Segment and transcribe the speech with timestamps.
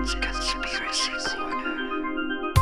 [0.00, 2.54] It's Conspiracy Corner.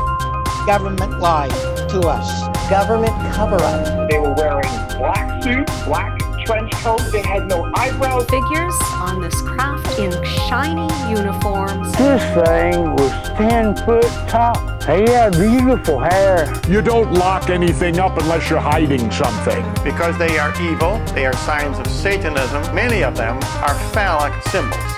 [0.66, 1.50] Government lied
[1.90, 2.70] to us.
[2.70, 4.08] Government cover up.
[4.08, 7.12] They were wearing black suits, black trench coats.
[7.12, 8.24] They had no eyebrows.
[8.30, 11.92] figures on this craft in shiny uniforms.
[11.98, 14.56] This thing was 10 foot tall.
[14.80, 16.50] He had beautiful hair.
[16.70, 19.62] You don't lock anything up unless you're hiding something.
[19.84, 22.74] Because they are evil, they are signs of Satanism.
[22.74, 24.96] Many of them are phallic symbols.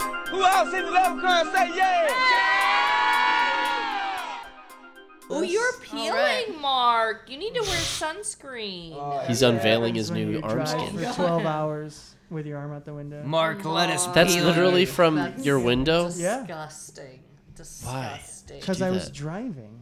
[5.31, 7.29] Oh, you're peeling, Mark.
[7.29, 8.95] You need to wear sunscreen.
[8.95, 10.97] Oh, He's unveiling his new arm drive skin.
[10.99, 13.23] for 12 hours with your arm out the window.
[13.25, 16.11] Mark, let us That's peel literally from That's your window.
[16.15, 16.39] Yeah.
[16.41, 17.21] Disgusting.
[17.55, 18.61] Disgusting.
[18.61, 19.15] Because I was that?
[19.15, 19.81] driving.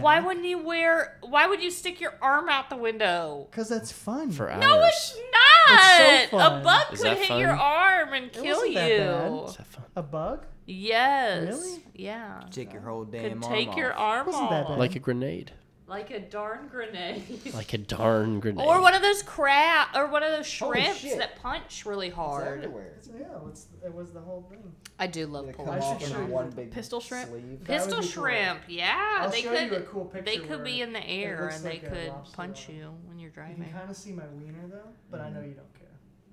[0.00, 1.18] Why wouldn't you wear?
[1.22, 3.46] Why would you stick your arm out the window?
[3.50, 4.32] Because that's fun.
[4.32, 4.60] For hours.
[4.60, 6.00] No, it's not.
[6.20, 6.60] It's so fun.
[6.60, 7.38] A bug Is could hit fun?
[7.40, 8.74] your arm and It kill wasn't you.
[8.78, 9.48] that bad.
[9.50, 9.84] Is that fun?
[9.94, 10.46] A bug?
[10.66, 11.48] Yes.
[11.48, 11.82] Really?
[11.94, 12.42] Yeah.
[12.50, 14.68] Take your whole Could damn arm take your arm Wasn't that off.
[14.70, 14.78] bad.
[14.78, 15.52] Like a grenade.
[15.86, 17.22] Like a darn grenade.
[17.54, 18.66] Like a darn grenade.
[18.66, 21.18] or one of those crab, or one of those Holy shrimps shit.
[21.18, 22.46] that punch really hard.
[22.48, 22.94] everywhere.
[23.14, 24.72] Yeah, it's, it was the whole thing.
[24.98, 27.00] I do love They pulled come I off should in show one the big pistol
[27.00, 27.28] shrimp.
[27.28, 27.58] sleeve.
[27.60, 28.22] That Pistol would be cool.
[28.24, 29.18] shrimp, yeah.
[29.20, 29.70] I'll they show could.
[29.70, 31.82] you a cool picture they could where be in the air looks and they like
[31.82, 33.58] a could lobster punch on you when you're driving.
[33.58, 35.48] You can kind of see my wiener though, but I know mm-hmm.
[35.50, 35.88] you don't care.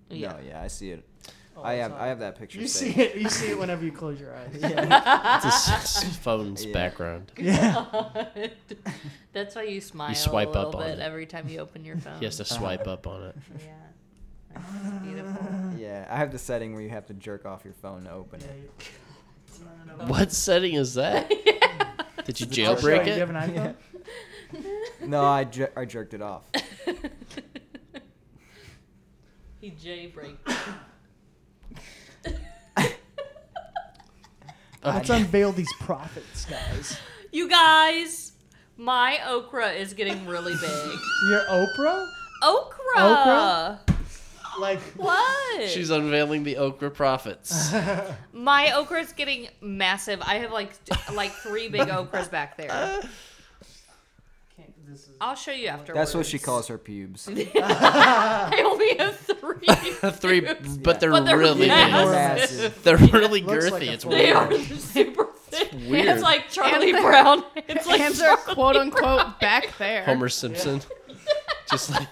[0.10, 0.32] Yeah.
[0.32, 1.06] No, yeah, I see it.
[1.62, 2.02] All I have time.
[2.02, 2.60] I have that picture.
[2.60, 3.16] You see it.
[3.16, 4.50] You see it whenever you close your eyes.
[4.60, 5.42] Yeah.
[5.46, 6.74] It's a his phone's Yeah.
[6.74, 7.32] background.
[7.38, 7.86] yeah.
[9.34, 11.02] That's why you smile You swipe a little up on bit it.
[11.02, 12.20] every time you open your phone.
[12.20, 13.36] He has to swipe up on it.
[13.60, 13.66] Yeah.
[14.54, 15.48] That's beautiful.
[15.78, 18.42] yeah, I have the setting where you have to jerk off your phone to open
[18.42, 18.48] Yeah,
[20.04, 20.08] it.
[20.10, 21.30] What setting is that?
[22.26, 23.00] Did you I'll show you.
[23.00, 23.36] jailbreak Do you have it?
[23.36, 23.76] an
[24.54, 25.08] iPhone?
[25.08, 26.44] No, I, jer- I jerked it off.
[29.62, 30.36] he jailbreak.
[34.84, 36.98] Let's unveil these profits, guys.
[37.34, 38.34] You guys,
[38.76, 40.70] my okra is getting really big.
[41.30, 42.06] Your Oprah?
[42.44, 42.98] okra.
[42.98, 43.80] Okra?
[44.60, 45.70] Like, What?
[45.70, 47.74] She's unveiling the okra profits.
[48.34, 50.22] my okra is getting massive.
[50.24, 53.00] I have like t- like three big okras back there.
[54.92, 55.14] Can't, this is.
[55.22, 55.98] I'll show you afterwards.
[55.98, 57.28] That's what she calls her pubes.
[57.56, 59.68] I only have three.
[60.12, 62.10] Three, pubes, but they're, but they're really massive.
[62.10, 62.72] big.
[62.72, 62.84] Massive.
[62.84, 63.72] They're really Looks girthy.
[63.72, 65.72] like a it's full- They are super thick.
[65.88, 66.08] weird.
[66.08, 67.44] It's like Charlie Brown.
[67.56, 70.04] It's like Hands are Charlie quote unquote back there.
[70.06, 70.82] Homer Simpson.
[71.70, 72.08] Just like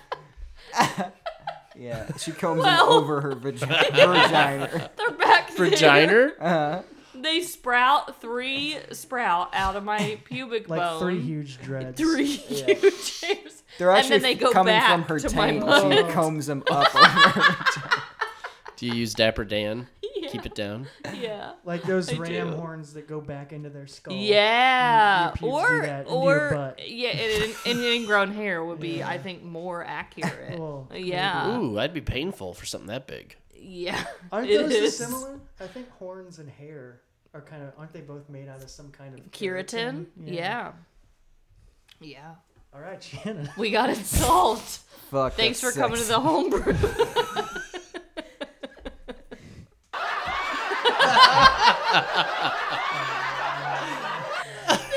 [1.76, 4.92] Yeah, she combs Well- them over her vagi- vagina.
[4.98, 5.70] They're back there.
[5.70, 6.32] vagina.
[6.40, 6.82] Uh-huh.
[7.22, 11.00] They sprout three sprout out of my pubic Like bone.
[11.00, 11.98] three huge dreads.
[12.00, 13.64] Three huge hairs.
[13.78, 15.66] They're And actually then they go coming back from her to my taint.
[15.66, 15.94] mouth.
[15.94, 18.02] She combs them up over her.
[18.78, 19.88] Do you use Dapper Dan?
[20.16, 20.30] Yeah.
[20.30, 20.88] Keep it down.
[21.14, 21.52] Yeah.
[21.66, 22.56] Like those I ram do.
[22.58, 24.14] horns that go back into their skull.
[24.14, 29.84] Yeah, Your or that or yeah, and, and ingrown hair would be, I think, more
[29.84, 30.58] accurate.
[30.60, 33.36] Well, yeah, Ooh, that'd be painful for something that big.
[33.54, 34.04] yeah.
[34.32, 35.40] Aren't those similar?
[35.60, 37.02] I think horns and hair
[37.34, 37.74] are kind of.
[37.78, 40.06] Aren't they both made out of some kind of Keratin?
[40.24, 40.72] Yeah.
[42.00, 42.36] yeah.
[42.74, 43.50] All right, Shannon.
[43.58, 44.80] We got it solved.
[45.12, 45.34] Fuck.
[45.34, 46.74] Thanks for that's coming to the homebrew.
[46.80, 46.80] they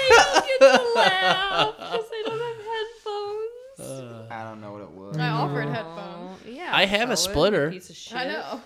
[0.08, 3.80] don't get to laugh because they don't have headphones.
[3.80, 5.16] Uh, I don't know what it was.
[5.16, 6.40] I offered headphones.
[6.46, 7.70] Yeah, I have a splitter.
[7.70, 8.16] Piece of shit.
[8.16, 8.60] I know.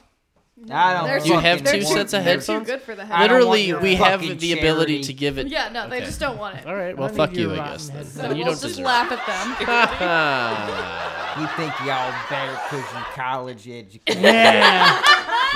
[0.71, 3.03] I don't They're you have they're two too- sets of they're too good for the
[3.03, 3.31] I headphones.
[3.31, 5.47] Literally, we have fucking the ability to give it.
[5.49, 6.07] Yeah, no, they Okay.
[6.07, 6.67] just don't want it.
[6.67, 7.89] All right, well, fuck you, I guess.
[7.89, 8.05] Then.
[8.05, 8.85] So Then we'll you don't just deserve.
[8.87, 10.87] laugh at them.
[11.39, 15.03] You think y'all better because you college educated Yeah.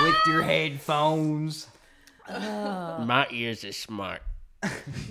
[0.03, 1.67] with your headphones.
[2.29, 4.21] My ears are smart.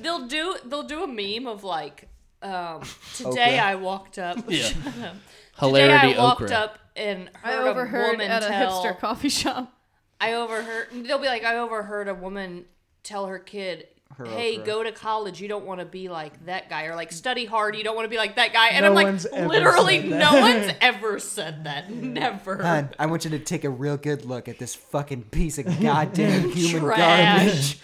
[0.01, 2.09] They'll do they'll do a meme of like
[2.41, 2.83] um
[3.17, 3.65] today Okra.
[3.71, 4.69] I walked up Yeah.
[5.61, 6.57] Today I walked okra.
[6.57, 9.73] up and I heard a overheard woman at a tell, hipster coffee shop.
[10.21, 12.65] I overheard they'll be like I overheard a woman
[13.03, 13.87] tell her kid
[14.17, 14.67] Her Hey, okra.
[14.67, 15.41] go to college.
[15.41, 17.75] You don't want to be like that guy, or like study hard.
[17.77, 18.69] You don't want to be like that guy.
[18.69, 21.91] And No I'm like, literally, no one's ever said that.
[21.95, 22.63] Never.
[22.63, 25.65] Hon, I want you to take a real good look at this fucking piece of
[25.81, 26.99] goddamn human Trash.
[27.47, 27.81] garbage.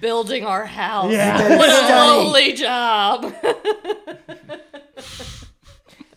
[0.00, 1.10] Building our house.
[1.12, 1.56] Yeah.
[1.56, 1.94] What a Study.
[1.94, 3.34] lowly job.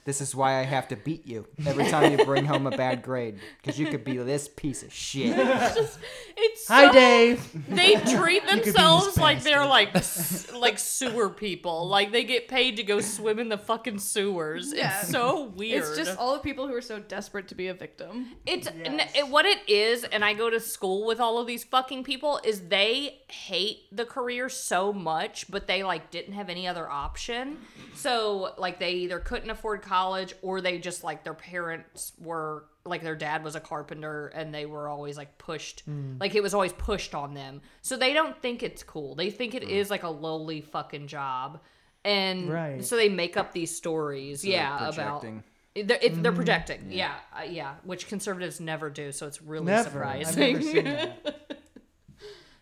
[0.03, 3.03] This is why I have to beat you every time you bring home a bad
[3.03, 3.39] grade.
[3.61, 5.37] Because you could be this piece of shit.
[6.43, 7.67] It's Hi, so- Dave.
[7.67, 11.87] They treat themselves like they're like s- like sewer people.
[11.87, 14.73] Like they get paid to go swim in the fucking sewers.
[14.75, 15.01] Yeah.
[15.01, 15.79] It's so weird.
[15.83, 18.31] It's just all the people who are so desperate to be a victim.
[18.45, 21.63] It's n- it, what it is, and I go to school with all of these
[21.63, 22.39] fucking people.
[22.43, 27.57] Is they hate the career so much, but they like didn't have any other option.
[27.95, 33.03] So like they either couldn't afford college, or they just like their parents were like
[33.03, 36.19] their dad was a carpenter, and they were always like pushed, mm.
[36.19, 37.61] like it was always pushed on them.
[37.81, 39.15] So they don't think it's cool.
[39.15, 39.69] They think it mm.
[39.69, 41.59] is like a lowly fucking job.
[42.03, 42.83] And Right.
[42.83, 45.43] so they make up these stories, yeah, about they're,
[45.75, 46.35] it, they're mm-hmm.
[46.35, 49.11] projecting, yeah, uh, yeah, which conservatives never do.
[49.11, 50.03] So it's really Never.
[50.03, 51.13] I've surprising.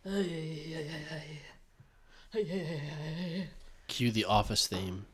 [0.06, 0.74] never seen
[2.34, 3.48] that.
[3.88, 5.06] Cue the office theme.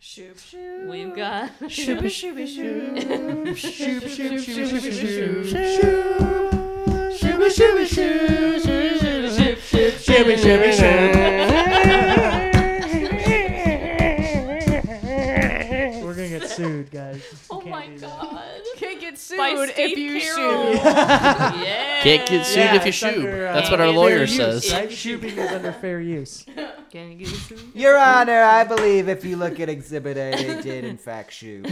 [0.00, 0.86] Shoop shoop.
[0.88, 3.56] We've got Shoop shoop shoop.
[3.56, 6.46] Shoop, shoop, shoop, shoop, shoop,
[14.78, 17.22] We're gonna get sued, guys.
[17.50, 18.08] oh Can't my do that.
[18.10, 18.55] god, Can't
[19.16, 20.72] get sued By if you Carroll.
[20.74, 20.84] shoot.
[20.84, 23.14] yeah, Can't get sued Yeah, if you it's shoot.
[23.14, 24.72] under, uh, That's what our fair lawyer use, says.
[24.72, 24.92] Right?
[24.92, 26.44] Shooping is under fair use.
[26.90, 27.60] Can you get sued?
[27.74, 31.66] Your Honor, I believe if you look at Exhibit A, they did in fact shoot.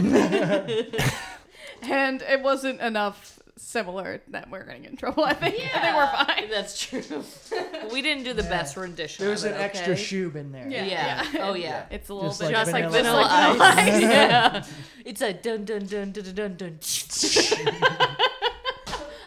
[1.81, 5.23] And it wasn't enough similar that we're gonna get in trouble.
[5.23, 5.55] I think.
[5.73, 6.49] I think we're fine.
[6.49, 7.23] That's true.
[7.91, 9.25] we didn't do the best rendition.
[9.25, 10.01] There's of an it, extra okay?
[10.01, 10.67] shoob in there.
[10.67, 10.85] Yeah.
[10.85, 11.25] Yeah.
[11.41, 11.85] Oh yeah.
[11.91, 13.77] It's a little Just bit like Just like Vanilla vanilla Ice.
[13.87, 14.01] ice.
[14.01, 14.65] yeah.
[15.05, 16.79] It's a dun dun dun dun dun dun.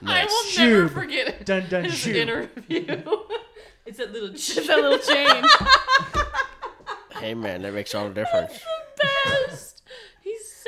[0.01, 0.59] I will Nice.
[0.59, 0.93] never Shoot.
[0.93, 1.45] forget it.
[1.47, 2.15] Dun dun His shoot.
[2.17, 2.85] interview.
[3.85, 4.31] it's that little.
[4.31, 5.45] It's that little chain.
[7.21, 8.61] Hey man, that makes all the difference.
[9.25, 9.78] best.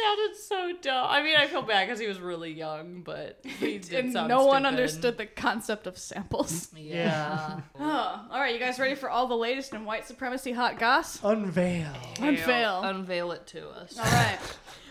[0.00, 1.06] He sounded so dumb.
[1.11, 4.29] I mean, I feel bad because he was really young, but he did and sound
[4.29, 6.69] no one understood the concept of samples.
[6.76, 7.61] Yeah.
[7.79, 11.19] Oh, all right, you guys ready for all the latest in white supremacy hot goss?
[11.23, 11.93] Unveil.
[12.20, 12.82] Unveil.
[12.82, 13.99] Unveil it to us.
[13.99, 14.38] All right.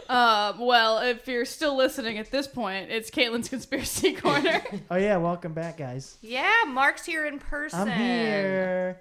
[0.07, 4.61] Uh, well, if you're still listening at this point, it's Caitlin's conspiracy corner.
[4.89, 6.17] Oh yeah, welcome back, guys.
[6.21, 7.81] Yeah, Mark's here in person.
[7.81, 8.99] I'm here.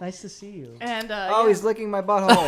[0.00, 0.76] Nice to see you.
[0.80, 1.48] and uh, Oh, yeah.
[1.48, 2.46] he's licking my butthole.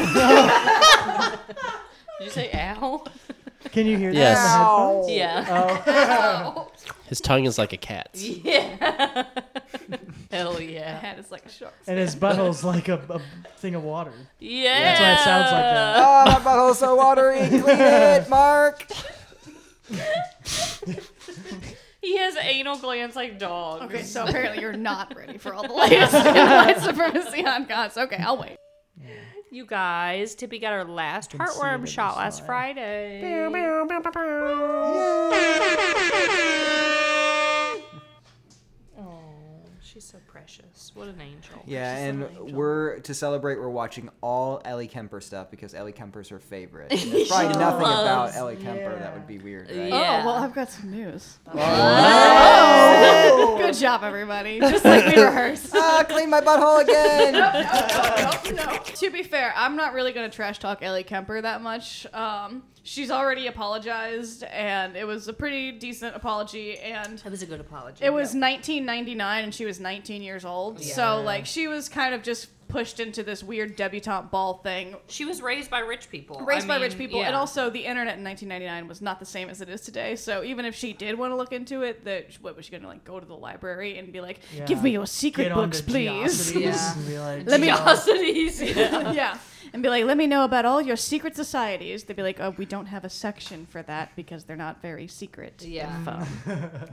[2.23, 3.03] Did you say ow?
[3.73, 4.19] Can you hear that?
[4.19, 5.09] Yes.
[5.09, 5.15] in?
[5.15, 5.47] Yeah.
[5.49, 5.83] Oh.
[6.57, 6.73] oh.
[7.07, 8.23] His tongue is like a cat's.
[8.23, 9.27] Yeah.
[10.31, 11.01] Hell yeah.
[11.01, 11.75] head is like a shark.
[11.89, 13.21] and his butthole's like a, a
[13.59, 14.13] thing of water.
[14.39, 14.79] Yeah.
[14.79, 15.97] That's why it sounds like that.
[15.99, 17.49] oh, my butthole's so watery.
[17.49, 18.87] Clean it, Mark.
[22.01, 23.85] He has anal glands like dogs.
[23.85, 27.97] Okay, so apparently you're not ready for all the latest in white supremacy hot goss.
[27.97, 28.57] Okay, I'll wait.
[29.53, 32.47] You guys, Tippy got her last can see it in heartworm shot last smile.
[32.47, 33.21] Friday.
[39.93, 40.91] She's so precious.
[40.95, 41.63] What an angel.
[41.67, 42.53] Yeah, She's and an angel.
[42.57, 43.57] we're to celebrate.
[43.59, 46.91] We're watching all Ellie Kemper stuff because Ellie Kemper's her favorite.
[47.03, 49.89] And there's probably nothing about loves- Ellie Kemper that would be weird, right?
[49.89, 50.21] Yeah.
[50.23, 51.39] Oh, well, I've got some news.
[51.55, 53.57] Oh.
[53.63, 54.61] Good job, everybody.
[54.61, 55.71] Just like we rehearsed.
[55.75, 57.33] ah, clean my butthole again.
[57.35, 58.79] no.
[58.85, 62.07] To be fair, I'm not really going to trash talk Ellie Kemper that much.
[62.13, 66.79] Um, she's already apologized, and it was a pretty decent apology.
[66.79, 68.05] And That was a good apology.
[68.05, 70.81] it was 1999, and she was 19 years old.
[70.83, 74.97] So, like, she was kind of just pushed into this weird debutante ball thing.
[75.07, 76.41] She was raised by rich people.
[76.41, 79.27] Raised I by mean, rich people, and also the internet in 1999 was not the
[79.27, 80.17] same as it is today.
[80.17, 82.83] So even if she did want to look into it, that what was she going
[82.83, 84.65] to like go to the library and be like, Yeah.
[84.65, 86.93] "Give me your secret Get on books, to please." Geocities Yeah.
[86.95, 89.37] and be like, Let me- Geocities, yeah.
[89.65, 89.71] yeah.
[89.73, 92.05] And be like, let me know about all your secret societies.
[92.05, 95.07] They'd be like, oh, we don't have a section for that because they're not very
[95.07, 95.63] secret.
[95.67, 95.97] Yeah.
[95.99, 96.27] info.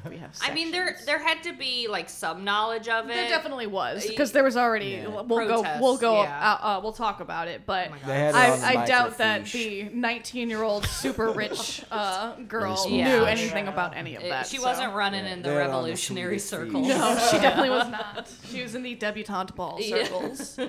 [0.10, 0.38] we have.
[0.42, 3.14] I mean, there there had to be like some knowledge of it.
[3.14, 4.90] There definitely was because there was already.
[5.04, 5.08] Yeah.
[5.22, 5.62] We'll go.
[5.82, 6.22] We'll go.
[6.24, 6.58] yeah.
[6.62, 7.92] Uh, uh, we'll talk about it, but.
[8.06, 11.84] They had it on the I, I doubt that the 19 year old super rich
[11.92, 13.26] uh, girl Really knew small.
[13.26, 14.48] anything about any of It- that.
[14.48, 14.64] she so.
[14.64, 16.84] wasn't running in the They're on the revolutionary sweetest circle.
[16.84, 16.90] feet.
[16.90, 18.30] No, she definitely was not.
[18.50, 20.04] She was in the debutante ball Yeah.
[20.04, 20.60] circles.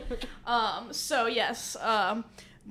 [0.46, 2.24] Um, so yes, um,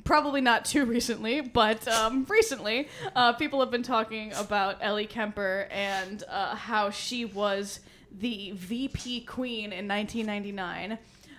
[0.04, 5.68] probably not too recently, but um, recently, uh, people have been talking about Ellie Kemper
[5.72, 7.82] and uh, how she was
[8.18, 10.98] the VP queen in 1999.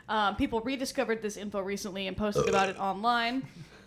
[0.09, 3.47] Um, people rediscovered this info recently and posted about it online.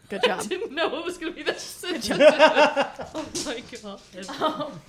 [0.10, 0.40] Good job.
[0.44, 2.20] I didn't know it was gonna be that sensitive.
[2.30, 4.02] oh my god.
[4.42, 4.80] Um,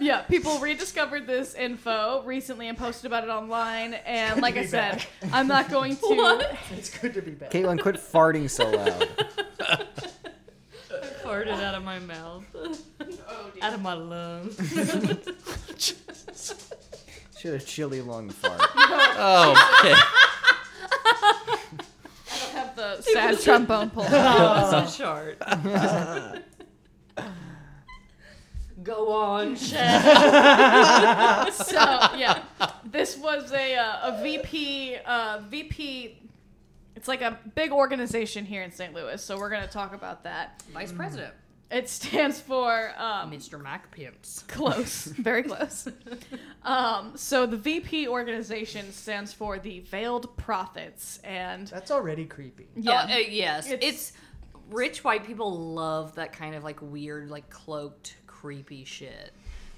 [0.00, 3.94] yeah, people rediscovered this info recently and posted about it online.
[3.94, 6.06] And like I said, I'm not going to.
[6.06, 6.56] What?
[6.72, 7.50] It's good to be back.
[7.50, 9.08] Caitlin, quit farting so loud.
[11.22, 12.44] farted out of my mouth.
[12.54, 14.56] Oh, out of my lungs.
[17.38, 18.60] She had a chilly lung fart.
[18.74, 19.94] Oh, okay.
[22.82, 24.04] Have the sad trombone pull.
[24.08, 25.42] Oh, so short.
[28.82, 31.52] Go on, Chad.
[31.52, 31.76] so
[32.16, 32.42] yeah,
[32.84, 36.18] this was a uh, a VP uh, VP.
[36.96, 38.92] It's like a big organization here in St.
[38.94, 40.62] Louis, so we're gonna talk about that.
[40.72, 41.34] Vice president.
[41.72, 43.60] It stands for um, Mr.
[43.60, 44.44] Mac Pimps.
[44.46, 45.88] close, very close.
[46.62, 52.68] Um, so the VP organization stands for the Veiled Prophets, and That's already creepy.
[52.76, 53.70] yeah, Oh, uh, yes.
[53.70, 54.12] It's- It's,
[54.70, 59.32] rich white people love that kind of like weird, like cloaked, creepy shit.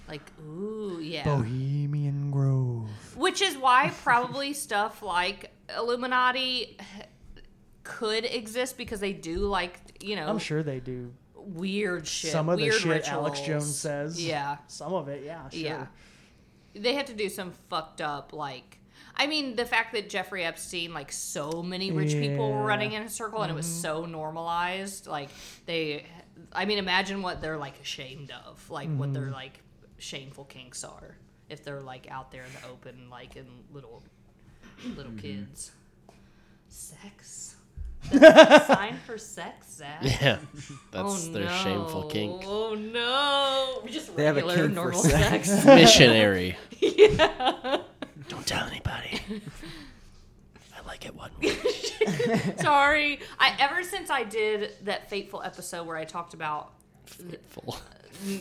[0.08, 1.24] Like, ooh, yeah.
[1.24, 2.88] Bohemian Grove.
[3.16, 6.76] Which is why probably stuff like Illuminati
[7.82, 11.12] could exist because they do like, you know, I'm sure they do.
[11.46, 12.32] Weird shit.
[12.32, 13.40] Some of the shit Alex.
[13.40, 14.24] Jones says.
[14.24, 14.56] Yeah.
[14.68, 15.60] Some of it, yeah, sure.
[15.60, 15.86] Yeah.
[16.74, 18.78] They had to do some fucked up like
[19.16, 23.02] I mean, the fact that Jeffrey Epstein, like so many rich people were running in
[23.02, 23.80] a circle and it was Mhm.
[23.82, 25.28] so normalized, like
[25.66, 26.06] they
[26.52, 29.32] I mean, imagine what they're like ashamed of, like what their Mhm.
[29.32, 29.60] like
[29.98, 31.16] shameful kinks are
[31.48, 34.02] if they're like out there in the open, like in little
[34.96, 35.70] little kids.
[36.68, 37.53] Sex.
[38.12, 39.99] That's a sign for sex, Zach.
[40.02, 40.38] Yeah,
[40.92, 42.42] Oh, that's their shameful kink.
[42.46, 43.80] Oh no!
[43.84, 45.50] We Just They have a regular kink for normal sex.
[45.50, 45.64] sex.
[45.66, 46.56] Missionary.
[46.80, 47.78] yeah.
[48.28, 49.20] Don't tell anybody.
[50.76, 51.30] I like it one
[52.58, 53.20] Sorry.
[53.38, 56.73] I ever since I did that fateful episode where I talked about
[57.06, 57.76] Fateful.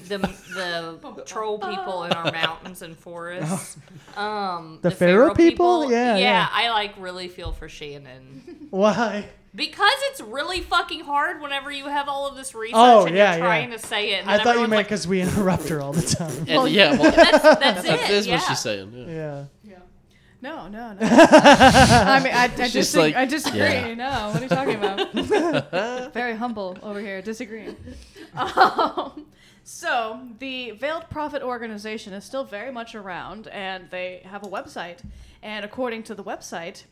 [0.08, 0.18] the
[0.54, 3.78] the troll people in our mountains and forests.
[4.16, 5.90] Um, The Pharaoh people?
[5.92, 6.48] Yeah, yeah.
[6.52, 9.26] I like really feel for Shannon Why?
[9.56, 13.36] Because it's really fucking hard whenever you have all of this research Oh, and yeah,
[13.36, 13.78] you're trying yeah.
[13.78, 14.22] to say it.
[14.22, 16.46] And I thought you everyone's meant like, because we interrupt her all the time.
[16.46, 18.10] well, yeah, well, that's, that's that it.
[18.10, 18.36] is yeah.
[18.36, 18.92] what she's saying.
[18.94, 19.46] Yeah.
[19.64, 19.76] yeah.
[20.42, 20.98] No, no, no.
[21.02, 23.60] I mean, I, I, She's dis- like, I disagree.
[23.60, 23.94] yeah.
[23.94, 25.14] No, what are you talking about?
[26.14, 27.78] Very humble over here, disagreeing.
[28.36, 29.26] Um,
[29.64, 34.98] so, the Veiled Prophet organization is still very much around, and they have a website.
[35.42, 36.84] And according to the website,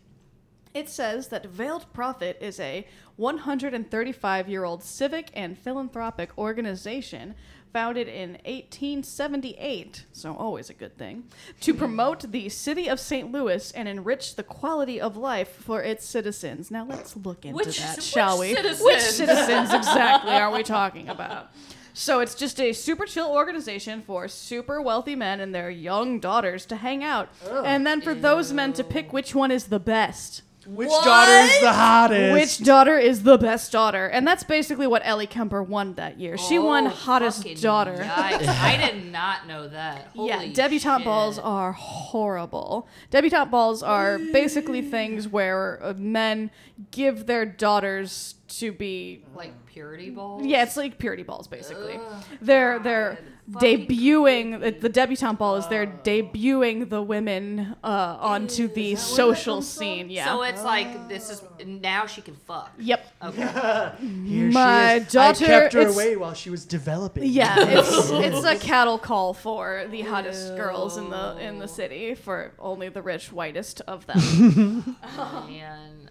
[0.73, 2.85] it says that Veiled Prophet is a
[3.17, 7.35] 135 year old civic and philanthropic organization
[7.73, 11.23] founded in 1878, so always a good thing,
[11.61, 13.31] to promote the city of St.
[13.31, 16.69] Louis and enrich the quality of life for its citizens.
[16.69, 18.53] Now let's look into Which- that, which shall we?
[18.55, 18.65] Which
[18.99, 19.15] citizens?
[19.17, 21.51] citizens exactly are we talking about?
[21.93, 26.65] So it's just a super chill organization for super wealthy men and their young daughters
[26.67, 27.29] to hang out,
[27.65, 30.41] and then for those men to pick which one is the best.
[30.67, 32.33] Which daughter is the hottest?
[32.33, 34.05] Which daughter is the best daughter?
[34.07, 36.37] And that's basically what Ellie Kemper won that year.
[36.37, 38.03] She won Oh, hottest daughter.
[38.15, 40.11] I did not know that.
[40.13, 41.05] yeah, Holy debutante shit.
[41.05, 42.87] balls are horrible.
[43.09, 46.51] Debutante balls are basically things where uh, men
[46.91, 50.45] give their daughters to be like purity balls.
[50.45, 51.95] yeah, it's like purity balls basically.
[51.95, 53.17] Ugh, they're they're
[53.49, 60.09] debuting the- the debutante ball is they're debuting the women uh, onto the social scene.
[60.09, 60.25] Yeah.
[60.25, 62.71] So it's like this is now she can fuck.
[62.79, 63.05] Yep.
[63.23, 63.41] Okay.
[64.25, 65.11] Here My she is.
[65.13, 67.23] daughter- I kept her away while she was developing.
[67.25, 72.15] Yeah, it's it's a cattle call for the hottest girls in the in the city
[72.15, 74.95] for only the rich whitest of them.
[75.47, 76.09] Man.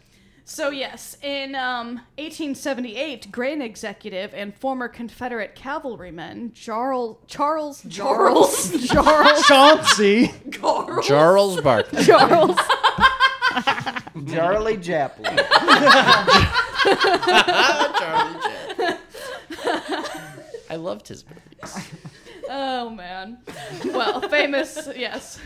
[0.51, 9.47] So yes, in um, 1878, grain executive and former Confederate cavalryman Charles Charles Charles Charles
[9.47, 10.35] Chauncey.
[11.05, 12.03] Charles Barkley.
[12.05, 12.57] Charles
[14.29, 15.37] Charlie Chaplin.
[15.37, 16.41] Charlie
[18.01, 18.99] Chaplin.
[20.69, 21.89] I loved his movies.
[22.49, 23.39] Oh man.
[23.85, 25.39] Well, famous, yes.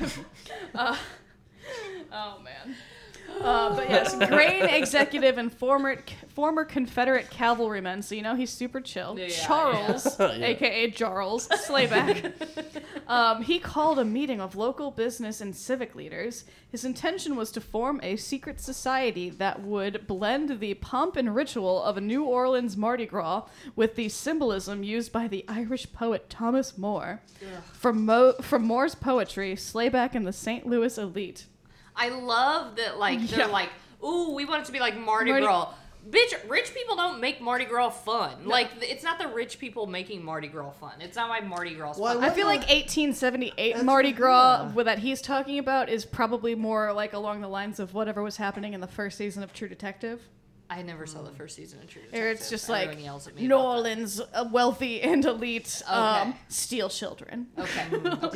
[0.74, 0.96] Uh,
[2.10, 2.74] oh man.
[3.44, 5.98] Uh, but yes, grain executive and former
[6.34, 8.00] former Confederate cavalryman.
[8.02, 9.18] So you know he's super chill.
[9.18, 10.32] Yeah, Charles, yeah.
[10.46, 12.32] aka Charles Slayback.
[13.06, 16.44] um, he called a meeting of local business and civic leaders.
[16.70, 21.82] His intention was to form a secret society that would blend the pomp and ritual
[21.82, 23.44] of a New Orleans Mardi Gras
[23.76, 27.20] with the symbolism used by the Irish poet Thomas Moore.
[27.74, 30.66] From, Mo- from Moore's poetry, Slayback and the St.
[30.66, 31.46] Louis elite.
[31.96, 33.46] I love that like they're Yeah.
[33.46, 33.70] like,
[34.04, 35.72] ooh, we want it to be like Mardi, Mardi- Gras.
[36.10, 38.44] Bitch, rich people don't make Mardi Gras fun.
[38.46, 40.92] Like it's not the rich people making Mardi Gras fun.
[41.00, 42.24] It's not why Mardi Gras Well, fun.
[42.24, 47.14] I feel like 1878 Mardi Gras what that he's talking about is probably more like
[47.14, 50.20] along the lines of whatever was happening in the first season of True Detective.
[50.74, 52.30] I I never saw the first season of True Or Detective.
[52.40, 53.68] it's just Everyone like yells at me New about that.
[53.68, 56.38] Orleans, uh, wealthy and elite, um, Okay.
[56.48, 57.46] steal children.
[57.56, 57.86] Okay.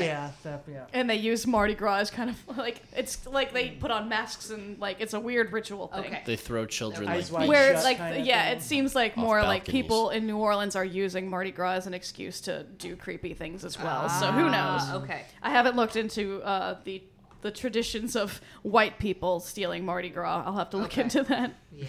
[0.06, 0.84] Yeah, that, yeah.
[0.92, 4.50] And they use Mardi Gras as kind of like it's like they put on masks
[4.50, 6.04] and like it's a weird ritual thing.
[6.06, 6.22] Okay.
[6.24, 8.56] They throw children Eyes like wide Where shut like kinda yeah, thing.
[8.58, 9.82] it seems like Off more like balconies.
[9.82, 13.64] people in New Orleans are using Mardi Gras as an excuse to do creepy things
[13.64, 14.08] as well.
[14.08, 14.52] so who knows?
[14.84, 15.22] Ah, okay.
[15.42, 17.02] I haven't looked into uh, the
[17.40, 20.42] the traditions of white people stealing Mardi Gras.
[20.46, 21.02] I'll have to look Okay.
[21.02, 21.54] into that.
[21.72, 21.86] Yeah.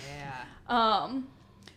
[0.67, 1.27] Um,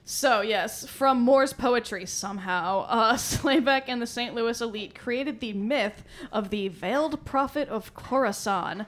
[0.05, 4.35] so yes, from Moore's poetry somehow, uh, Slayback and the St.
[4.35, 8.87] Louis elite created the myth of the veiled prophet of Khorasan,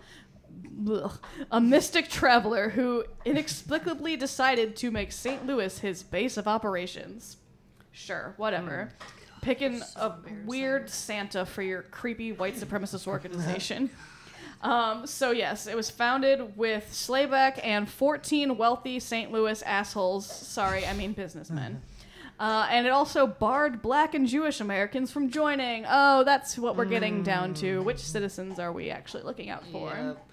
[0.90, 1.18] Ugh.
[1.50, 5.46] a mystic traveler who inexplicably decided to make St.
[5.46, 7.38] Louis his base of operations.
[7.92, 8.90] Sure, whatever.
[9.40, 10.14] Picking a
[10.44, 13.88] weird Santa for your creepy white supremacist organization.
[14.64, 19.30] Um, so yes, it was founded with Slayback and 14 wealthy St.
[19.30, 20.26] Louis assholes.
[20.26, 21.82] Sorry, I mean businessmen.
[22.40, 25.84] Uh, and it also barred black and Jewish Americans from joining.
[25.86, 27.82] Oh, that's what we're getting down to.
[27.82, 29.90] Which citizens are we actually looking out for?
[29.90, 30.28] Yep.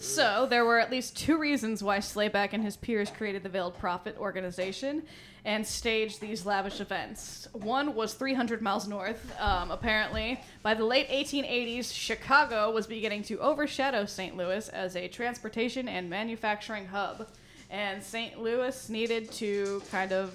[0.00, 3.78] So, there were at least two reasons why Slayback and his peers created the Veiled
[3.78, 5.02] Prophet organization
[5.44, 7.48] and staged these lavish events.
[7.52, 9.38] One was 300 miles north.
[9.38, 14.34] Um, apparently, by the late 1880s, Chicago was beginning to overshadow St.
[14.38, 17.28] Louis as a transportation and manufacturing hub.
[17.68, 18.40] And St.
[18.40, 20.34] Louis needed to kind of,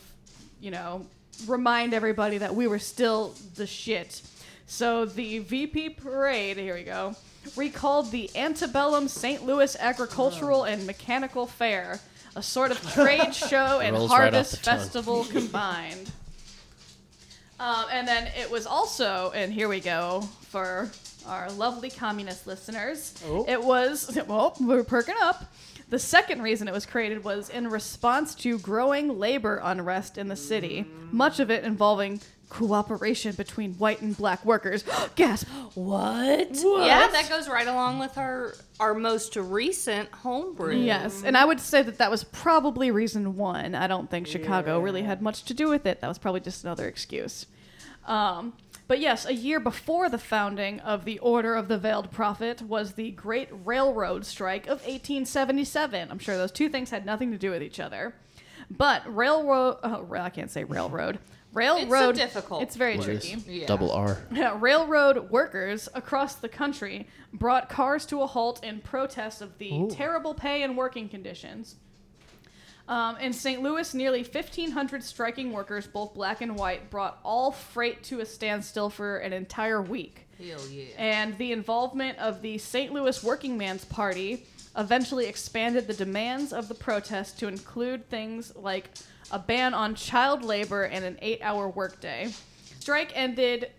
[0.62, 1.08] you know,
[1.48, 4.22] remind everybody that we were still the shit.
[4.68, 7.16] So the VP Parade, here we go,
[7.56, 9.46] recalled the antebellum St.
[9.46, 12.00] Louis Agricultural and Mechanical Fair,
[12.36, 14.80] a sort of trade show and Rolls right off harvest the tongue.
[14.80, 16.12] festival combined.
[17.60, 20.92] Um, and then it was also, and here we go for
[21.26, 23.14] our lovely communist listeners.
[23.26, 23.46] Oh.
[23.48, 25.54] It was, well, we're perking up.
[25.90, 30.36] The second reason it was created was in response to growing labor unrest in the
[30.36, 34.84] city, much of it involving cooperation between white and black workers.
[35.16, 35.48] Gasp!
[35.74, 36.50] What?
[36.56, 40.76] Yeah, that goes right along with our our most recent homebrew.
[40.78, 43.76] Yes, and I would say that that was probably reason one.
[43.76, 46.02] I don't think Chicago really had much to do with it.
[46.02, 47.46] That was probably just another excuse.
[48.06, 48.54] Um,
[48.88, 52.94] but yes, a year before the founding of the Order of the Veiled Prophet was
[52.94, 56.12] the Great Railroad Strike of 1877.
[56.12, 58.14] I'm sure those two things had nothing to do with each other.
[58.70, 61.20] But railroad, uh, I can't say railroad.
[61.56, 62.16] Railroad.
[62.16, 63.60] difficult It's very What is tricky.
[63.60, 63.66] Yeah.
[63.66, 64.20] double R?
[64.60, 70.34] Railroad workers across the country brought cars to a halt in protest of the terrible
[70.34, 71.76] pay and working conditions.
[72.88, 73.64] Um, in St.
[73.64, 78.92] Louis, nearly 1,500 striking workers, both black and white, brought all freight to a standstill
[78.92, 80.28] for an entire week.
[80.38, 80.86] Hell yeah.
[80.98, 82.94] And the involvement of the St.
[82.94, 84.46] Louis Working Man's Party
[84.78, 88.90] eventually expanded the demands of the protest to include things like
[89.32, 92.32] a ban on child labor and an eight hour workday.
[92.80, 93.72] Strike ended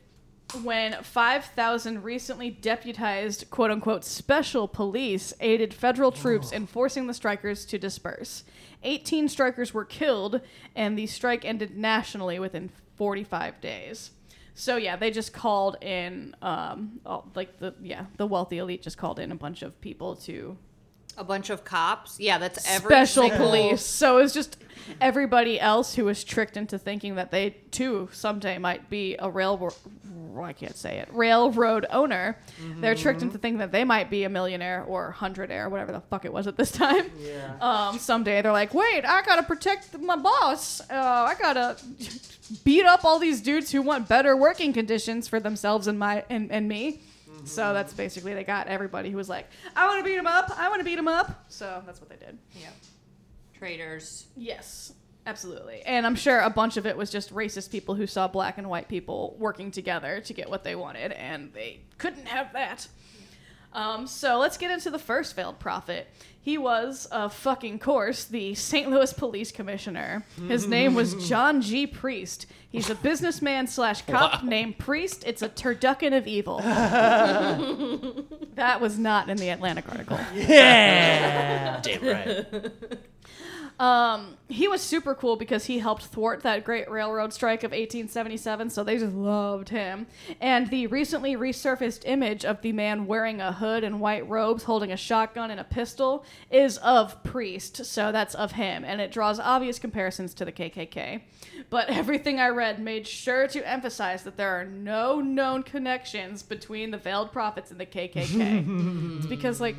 [0.63, 7.65] when 5,000 recently deputized quote unquote special police aided federal troops in forcing the strikers
[7.67, 8.45] to disperse.
[8.83, 10.41] 18 strikers were killed,
[10.75, 14.13] and the strike ended nationally within 45 days.
[14.55, 18.97] So yeah, they just called in, um, all, like the yeah, the wealthy elite just
[18.97, 20.57] called in a bunch of people to
[21.17, 22.21] A bunch of cops.
[22.21, 23.83] Yeah, that's every special single- police.
[23.83, 24.59] So it's just
[25.01, 29.75] everybody else who was tricked into thinking that they too someday might be a railroad.
[30.41, 31.09] I can't say it.
[31.13, 32.39] Railroad owner.
[32.81, 36.27] They're tricked into thinking that they might be a millionaire or hundredaire, whatever the fuck
[36.27, 37.11] it was at this time.
[37.19, 37.57] Yeah.
[37.61, 40.81] Um, someday they're like, wait, I gotta protect my boss.
[40.91, 41.77] Uh, I gotta
[42.65, 46.53] beat up all these dudes who want better working conditions for themselves and my and,
[46.53, 47.01] and me.
[47.47, 50.51] So that's basically they got everybody who was like, I want to beat him up.
[50.59, 51.45] I want to beat him up.
[51.49, 52.39] So that's what they did.
[52.61, 52.69] Yeah.
[53.57, 54.27] Traitors.
[54.37, 54.93] Yes,
[55.27, 55.83] absolutely.
[55.83, 58.69] And I'm sure a bunch of it was just racist people who saw black and
[58.69, 62.89] white people working together to get what they wanted, and they couldn't have that.
[63.77, 66.09] Um, so let's get into the first failed prophet.
[66.41, 68.89] He was, of fucking course, the St.
[68.89, 70.25] Louis Police Commissioner.
[70.49, 71.87] His name was John G.
[71.87, 72.47] Priest.
[72.71, 75.25] He's a businessman slash cop named Priest.
[75.27, 76.61] It's a turducken of evil.
[78.55, 80.19] that was not in the Atlantic article.
[80.35, 81.81] Yeah.
[81.83, 82.47] Damn right.
[83.79, 88.71] Um, he was super cool because he helped thwart that great railroad strike of 1877,
[88.71, 90.07] so they just loved him.
[90.41, 94.93] And the recently resurfaced image of the man wearing a hood and white robes holding
[94.93, 99.39] a shotgun and a pistol is of Priest, so that's of him, and it draws
[99.39, 101.23] obvious comparisons to the KKK.
[101.69, 106.93] But everything I read made sure to emphasize that there are no known connections between
[106.93, 109.17] the veiled prophets and the KKK.
[109.19, 109.77] it's because, like,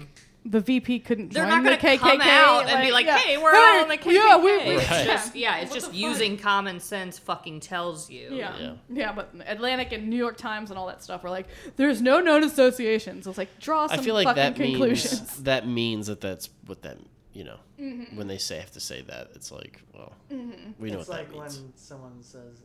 [0.50, 2.00] the VP couldn't They're join not the gonna KKK.
[2.00, 3.18] come out and be like, yeah.
[3.18, 5.06] "Hey, we're all in the KKK." Yeah, we, we, It's Right.
[5.06, 6.10] just yeah, it's What just the fuck?
[6.10, 7.20] using common sense.
[7.20, 8.30] Fucking tells you.
[8.32, 8.58] Yeah.
[8.60, 8.74] Yeah.
[8.90, 12.20] yeah, But Atlantic and New York Times and all that stuff were like, "There's no
[12.20, 15.22] known associations." It's like draw some I feel like fucking that conclusions.
[15.22, 16.98] means that means that that's what that
[17.34, 18.16] you know Mhm.
[18.16, 20.74] when they say have to say that it's like well Mhm.
[20.80, 21.60] we know it's what like that means.
[21.62, 22.64] when someone says,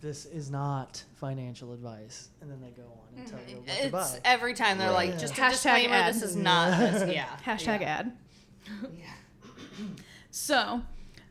[0.00, 3.82] "This is not financial advice," and then they go on and tell you what to
[3.84, 4.18] It's buy.
[4.24, 5.94] every time they're like, just a Hashtag disclaimer.
[5.94, 6.14] ad.
[6.14, 6.78] This is not.
[6.92, 7.26] This, yeah.
[7.44, 7.98] Hashtag yeah.
[8.00, 8.12] ad.
[10.30, 10.82] So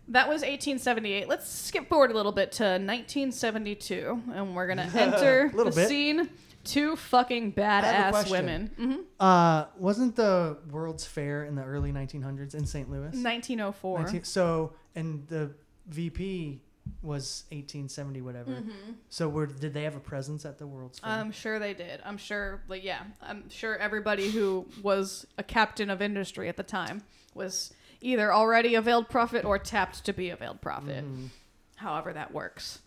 [0.07, 1.27] that was 1878.
[1.27, 5.87] Let's skip forward a little bit to 1972, and we're gonna enter the Little bit.
[5.87, 6.29] scene.
[6.63, 8.31] Two fucking have a badass question.
[8.31, 8.71] women.
[8.77, 12.89] hmm Uh, wasn't the World's Fair in the early 1900s in St.
[12.89, 13.01] Louis?
[13.11, 13.99] 1904.
[13.99, 15.51] 19 so, and the
[15.87, 16.63] VP
[17.01, 18.51] was 1870, whatever.
[18.51, 18.95] Mhm.
[19.09, 21.09] So, were did they have a presence at the World's Fair?
[21.11, 22.01] I'm sure they did.
[22.03, 26.63] I'm sure, like, yeah, I'm sure everybody who was a captain of industry at the
[26.63, 31.03] time was either already a veiled prophet or tapped to be a veiled prophet.
[31.05, 31.29] Mhm.
[31.77, 32.81] However, that works.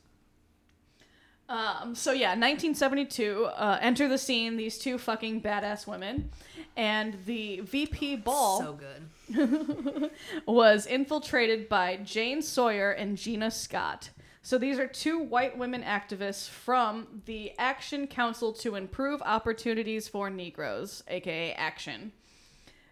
[1.80, 3.44] Um, so yeah, 1972.
[3.46, 4.56] Uh, enter the scene.
[4.56, 6.30] These two fucking badass women,
[6.76, 10.10] and the VP ball So good.
[10.46, 14.10] was infiltrated by Jane Sawyer and Gina Scott.
[14.42, 20.30] So these are two white women activists from the Action Council to Improve Opportunities for
[20.30, 22.12] Negroes, aka Action.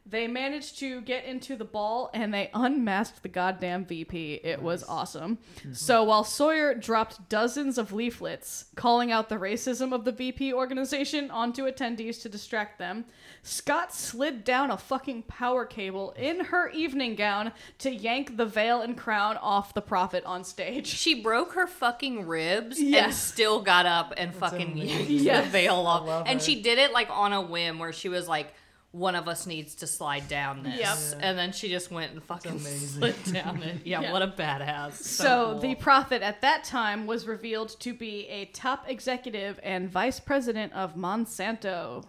[0.08, 4.34] They managed to get into the ball and they unmasked the goddamn VP.
[4.44, 5.38] It was awesome.
[5.58, 5.72] Mm-hmm.
[5.72, 11.28] So while Sawyer dropped dozens of leaflets calling out the racism of the VP organization
[11.32, 13.04] onto attendees to distract them,
[13.42, 18.82] Scott slid down a fucking power cable in her evening gown to yank the veil
[18.82, 20.86] and crown off the prophet on stage.
[20.86, 23.20] She broke her fucking ribs and Yes.
[23.20, 24.88] still got up and fucking amazing.
[24.96, 25.44] yanked Yes.
[25.46, 26.06] the veil off.
[26.06, 26.44] love And her.
[26.44, 28.54] she did it like on a whim where she was like,
[28.96, 31.12] one of us needs to slide down this.
[31.12, 31.20] Yep.
[31.22, 33.82] And then she just went and fucking slid down it.
[33.84, 34.12] Yeah, Yeah.
[34.14, 34.94] what a badass.
[34.94, 35.60] So, So, cool.
[35.60, 40.72] the prophet at that time was revealed to be a top executive and vice president
[40.72, 42.04] of Monsanto,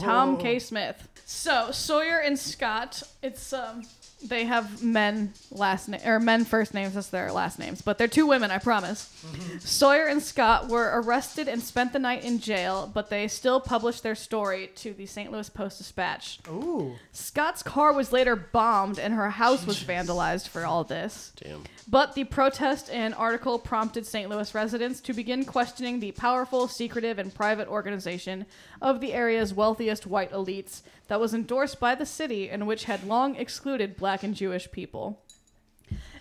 [0.00, 0.58] Tom K.
[0.58, 1.08] Smith.
[1.24, 3.82] So Sawyer and Scott, it's um,
[4.22, 8.08] they have men last name or men first names as their last names, but they're
[8.08, 9.12] two women, I promise.
[9.26, 9.58] Mm-hmm.
[9.58, 14.02] Sawyer and Scott were arrested and spent the night in jail, but they still published
[14.02, 15.30] their story to the St.
[15.30, 16.38] Louis Post Dispatch.
[16.48, 21.32] Ooh, Scott's car was later bombed and her house was vandalized for all this.
[21.42, 21.64] Damn.
[21.88, 24.30] But the protest and article prompted St.
[24.30, 28.46] Louis residents to begin questioning the powerful, secretive, and private organization
[28.80, 33.04] of the area's wealthiest white elites that was endorsed by the city and which had
[33.04, 35.22] long excluded black and Jewish people.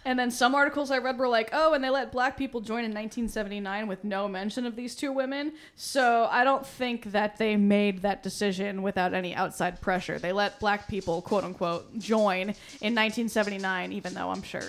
[0.04, 2.80] And then some articles I read were like, oh, and they let black people join
[2.80, 5.54] in 1979 with no mention of these two women.
[5.76, 10.18] So I don't think that they made that decision without any outside pressure.
[10.18, 12.42] They let black people, quote unquote, join
[12.82, 14.64] in 1979, even though I'm sure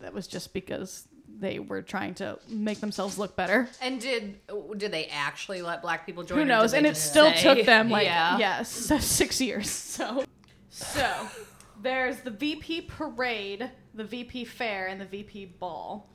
[0.00, 1.06] that was just because
[1.42, 3.68] they were trying to make themselves look better.
[3.80, 4.38] And did
[4.76, 6.38] did they actually let black people join?
[6.38, 6.72] Who knows?
[6.72, 8.38] And it still say- took them like yeah.
[8.38, 8.70] yes,
[9.04, 9.68] six years.
[9.68, 10.24] So,
[10.70, 11.28] so
[11.82, 16.08] there's the VP parade, the VP fair, and the VP ball.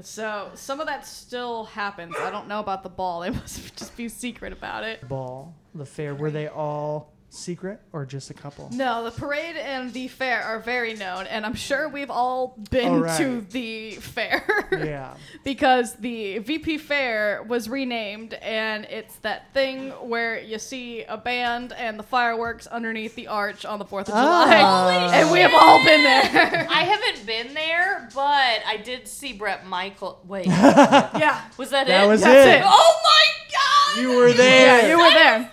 [0.00, 2.14] So some of that still happens.
[2.16, 3.20] I don't know about the ball.
[3.20, 5.06] They must just be secret about it.
[5.08, 6.14] ball, the fair.
[6.14, 8.70] Were they all secret or just a couple?
[8.72, 12.88] No, the parade and the fair are very known, and I'm sure we've all been
[12.88, 13.18] Oh, right.
[13.18, 14.44] to the fair.
[14.72, 15.14] Yeah.
[15.44, 21.72] because the VP Fair was renamed, and it's that thing where you see a band
[21.74, 24.60] and the fireworks underneath the arch on the 4th of July.
[24.62, 25.10] Ah.
[25.12, 26.66] and we have all been there.
[26.70, 30.20] I haven't been there, but I did see Brett Michael.
[30.26, 31.44] Wait, yeah.
[31.56, 32.08] was that, That it?
[32.08, 32.60] was That's it.
[32.60, 32.62] it.
[32.64, 34.02] Oh my god!
[34.02, 34.82] You were there.
[34.82, 35.50] Yeah, you were there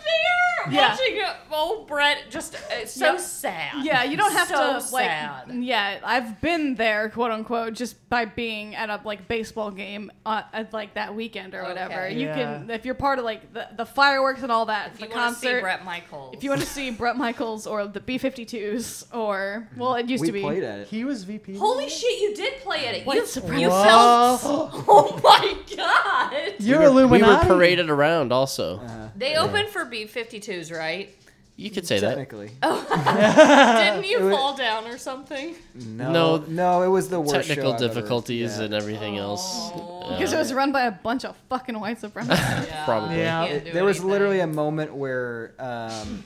[0.72, 0.90] yeah.
[0.90, 3.84] watching old Brett just uh, so sad.
[3.84, 5.48] Yeah, you don't have so to sad.
[5.48, 5.58] like.
[5.62, 10.44] Yeah, I've been there, quote unquote, just by being at a like baseball game uh,
[10.54, 12.08] at like that weekend or whatever.
[12.10, 14.92] You can if you're part of like the, the fireworks and all that.
[14.94, 16.36] If the you concert, Brett Michaels.
[16.36, 19.80] If you want to see Brett Michaels or the B52s or mm-hmm.
[19.80, 20.42] well, it used we to be.
[20.42, 20.88] Played at it.
[20.88, 21.58] He was VP.
[21.58, 22.22] Holy shit!
[22.22, 23.06] You did play at it.
[23.06, 23.16] What?
[23.16, 24.42] You, you felt.
[24.88, 26.54] Oh my god!
[26.60, 27.24] You're we were, Illuminati.
[27.24, 28.80] We were paraded around also.
[28.80, 31.16] Uh, they opened for B52 right?
[31.58, 32.18] You could say that.
[32.64, 35.56] Oh, didn't you was, fall down or something?
[35.74, 38.66] No, no, it was the worst technical difficulties yeah.
[38.66, 39.72] and everything else.
[39.72, 42.28] Because it was run by a bunch of fucking white supremacists.
[42.68, 42.84] yeah.
[42.84, 43.20] Probably.
[43.20, 43.46] Yeah.
[43.48, 43.84] There anything.
[43.86, 46.26] was literally a moment where um,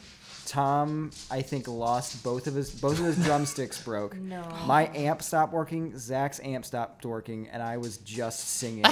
[0.49, 4.17] Tom, I think, lost both of his both of his drumsticks broke.
[4.17, 4.43] No.
[4.65, 5.95] My amp stopped working.
[5.97, 8.83] Zach's amp stopped working, and I was just singing.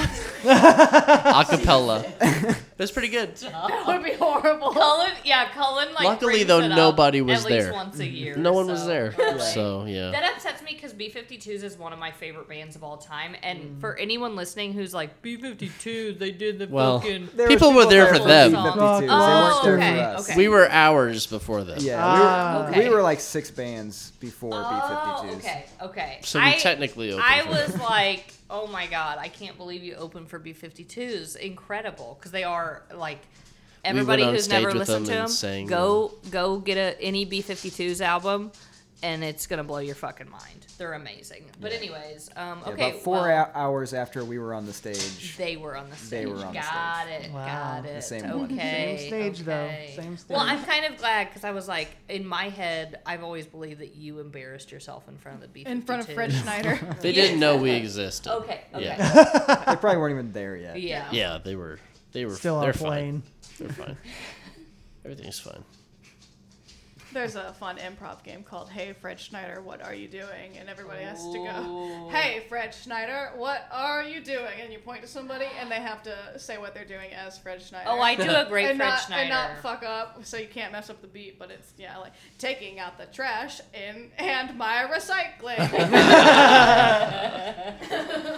[0.43, 2.06] Acapella.
[2.22, 3.34] it was pretty good.
[3.67, 4.72] That would be horrible.
[4.72, 6.04] Cullen, yeah, Cullen like.
[6.04, 7.74] Luckily, brings though, it up nobody was at least there.
[7.74, 8.15] once a mm-hmm.
[8.15, 8.36] year.
[8.36, 9.15] No one was so- there.
[9.17, 9.39] Really.
[9.39, 10.12] So yeah.
[10.12, 13.36] That upsets me because B52s is one of my favorite bands of all time.
[13.41, 13.80] And mm.
[13.82, 17.30] for anyone listening who's like, B52s, they did the Well, fucking.
[17.36, 18.52] There People were there there for them.
[18.52, 19.00] B-52s.
[19.00, 20.30] They Oh, weren't there okay, for us.
[20.30, 20.38] okay.
[20.38, 21.78] We were hours before them.
[21.80, 22.58] Yeah, Ah.
[22.58, 22.90] we, were, Okay.
[22.90, 25.38] we were like six bands before Oh, B52s.
[25.38, 26.20] okay, okay.
[26.24, 29.82] So we I, technically opened I for was like, oh my god, I can't believe
[29.84, 31.38] you opened for B52s.
[31.38, 33.20] Incredible, because they are like.
[33.86, 36.76] Everybody on who's stage never with listened them to and them, sang go go get
[36.78, 38.52] a any B52s album,
[39.04, 40.66] and it's gonna blow your fucking mind.
[40.78, 41.46] They're amazing.
[41.60, 44.74] But anyways, um, Yeah, okay, about four well, hou- hours after we were on the
[44.74, 45.36] stage.
[45.38, 46.10] They were on the stage.
[46.10, 47.26] They were on the got stage.
[47.26, 47.32] it.
[47.32, 47.46] Wow.
[47.46, 48.02] Got The it.
[48.04, 48.54] same one.
[48.54, 48.98] okay.
[49.00, 49.54] Same stage, though.
[49.66, 49.94] okay.
[49.96, 50.38] Same Well, stage.
[50.40, 53.96] I'm kind of glad because I was like, in my head, I've always believed that
[53.96, 55.68] you embarrassed yourself in front of the B52.
[55.68, 56.80] In front of Fred Schneider.
[57.02, 58.32] They didn't know we existed.
[58.32, 58.62] Okay.
[58.74, 58.84] Okay.
[58.86, 59.66] Yeah.
[59.68, 60.80] They probably weren't even there yet.
[60.82, 61.08] Yeah.
[61.12, 61.80] Yeah, they were.
[62.12, 62.36] They were.
[62.36, 63.24] Still on they're a plane.
[63.42, 63.68] Fine.
[63.68, 63.98] They're fine.
[65.06, 65.64] Everything's fine.
[67.17, 70.56] There's a fun improv game called Hey Fred Schneider, what are you doing?
[70.60, 74.62] And everybody has to go, Hey Fred Schneider, what are you doing?
[74.62, 77.60] And you point to somebody and they have to say what they're doing as Fred
[77.60, 77.89] Schneider.
[77.89, 79.21] Oh, I do a great and Fred not, Schneider.
[79.21, 82.13] And not fuck up, so you can't mess up the beat, but it's, yeah, like
[82.38, 85.58] taking out the trash in and my recycling.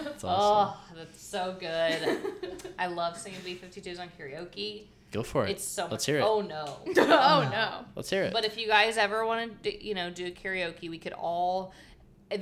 [0.06, 0.24] That's awesome.
[0.24, 2.18] Oh, that's so good.
[2.80, 4.84] I love singing B52s on karaoke.
[5.12, 5.52] Go for it.
[5.52, 5.88] It's so.
[5.90, 6.24] Let's hear it.
[6.24, 6.66] Oh no.
[6.88, 7.86] oh, oh no.
[7.96, 8.34] Let's hear it.
[8.34, 11.74] But if you guys ever want to, you know, do a karaoke, we could all.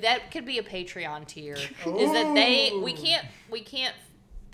[0.01, 1.53] That could be a Patreon tier.
[1.55, 2.71] Is that they?
[2.83, 3.25] We can't.
[3.49, 3.95] We can't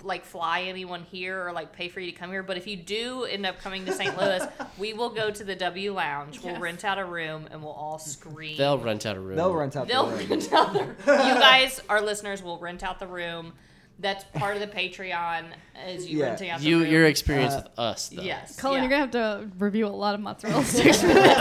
[0.04, 2.42] like fly anyone here or like pay for you to come here.
[2.42, 4.16] But if you do end up coming to St.
[4.20, 4.46] Louis,
[4.78, 6.40] we will go to the W Lounge.
[6.40, 6.60] We'll Yes.
[6.60, 8.58] rent out a room and we'll all scream.
[8.58, 9.36] They'll rent out a room.
[9.36, 10.28] They'll rent out They'll the room.
[10.28, 13.54] rent out the You guys, our listeners, will rent out the room.
[14.00, 15.44] That's part of the Patreon.
[15.76, 16.26] as you Yeah.
[16.26, 16.90] renting out the You room.
[16.92, 18.22] your experience Uh, with us though.
[18.22, 18.56] Yes.
[18.60, 18.80] Colin, yeah.
[18.82, 21.36] you're gonna have to review a lot of mozzarella sticks for this.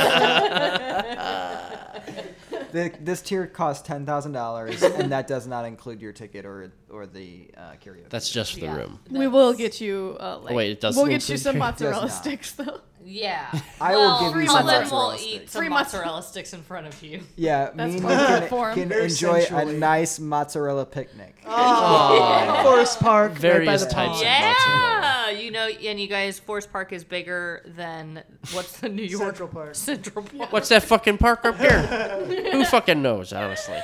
[2.72, 6.72] The, this tier costs ten thousand dollars, and that does not include your ticket or
[6.90, 8.10] or the uh, karaoke.
[8.10, 8.76] That's just for the Yeah.
[8.76, 9.00] room.
[9.12, 10.18] we will get you.
[10.20, 12.82] Uh, like, wait, it doesn't We'll get you some your- It mozzarella sticks though.
[13.06, 13.52] Yeah.
[13.82, 15.34] I will well, give you some mozzarella will sticks.
[15.34, 17.22] eat some Free mozzarella sticks in front of you.
[17.36, 21.36] yeah, That's me and part you can, can enjoy a nice mozzarella picnic.
[21.44, 22.62] In oh.
[22.64, 24.16] Forest Park, by Various the types pond.
[24.16, 29.04] of Yeah, you know, and you guys, Forest Park is bigger than what's the New
[29.04, 29.76] York Central Park.
[29.76, 30.52] Central Park.
[30.52, 31.82] What's that fucking park up here?
[32.52, 33.80] Who fucking knows, honestly?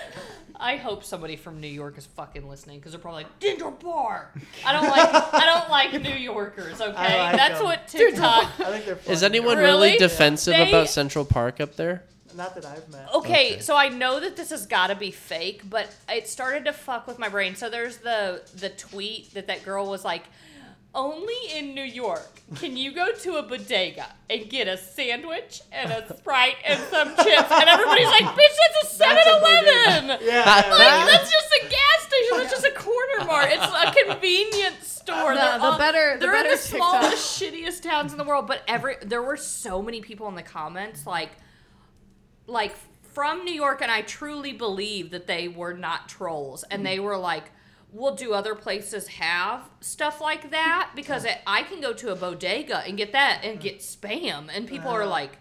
[0.59, 4.33] I hope somebody from New York is fucking listening because they're probably like Central Park.
[4.65, 6.81] I don't like I don't like New Yorkers.
[6.81, 7.63] Okay, like that's them.
[7.63, 8.59] what TikTok.
[8.59, 9.13] I think they're fun.
[9.13, 9.89] Is anyone Really?
[9.91, 12.03] really, defensive They- about Central Park up there?
[12.35, 13.09] Not that I've met.
[13.15, 13.59] Okay, Okay.
[13.59, 17.07] so I know that this has got to be fake, but it started to fuck
[17.07, 17.55] with my brain.
[17.55, 20.23] So there's the the tweet that that girl was like,
[20.93, 25.91] "Only in New York can you go to a bodega and get a sandwich and
[25.91, 30.38] a sprite and some chips." And everybody's like, "Bitch, that's a That's a 7-Eleven." Yeah.
[30.55, 30.65] Like,
[31.11, 32.37] that's just a gas station.
[32.37, 33.49] That's just a corner mart.
[33.51, 35.33] It's a convenience store.
[35.33, 38.23] The- They're the all- better- the they're in better the smallest, shittiest towns in the
[38.23, 38.47] world.
[38.47, 41.31] But every there were so many people in the comments like
[42.47, 42.75] like
[43.13, 47.17] from New York, and I truly believe that they were not trolls, and they were
[47.17, 47.51] like,
[47.91, 50.91] "Well, do other places have stuff like that?
[50.95, 54.67] Because it, I can go to a bodega and get that and get spam, and
[54.67, 55.11] people are uh-huh.
[55.11, 55.37] like."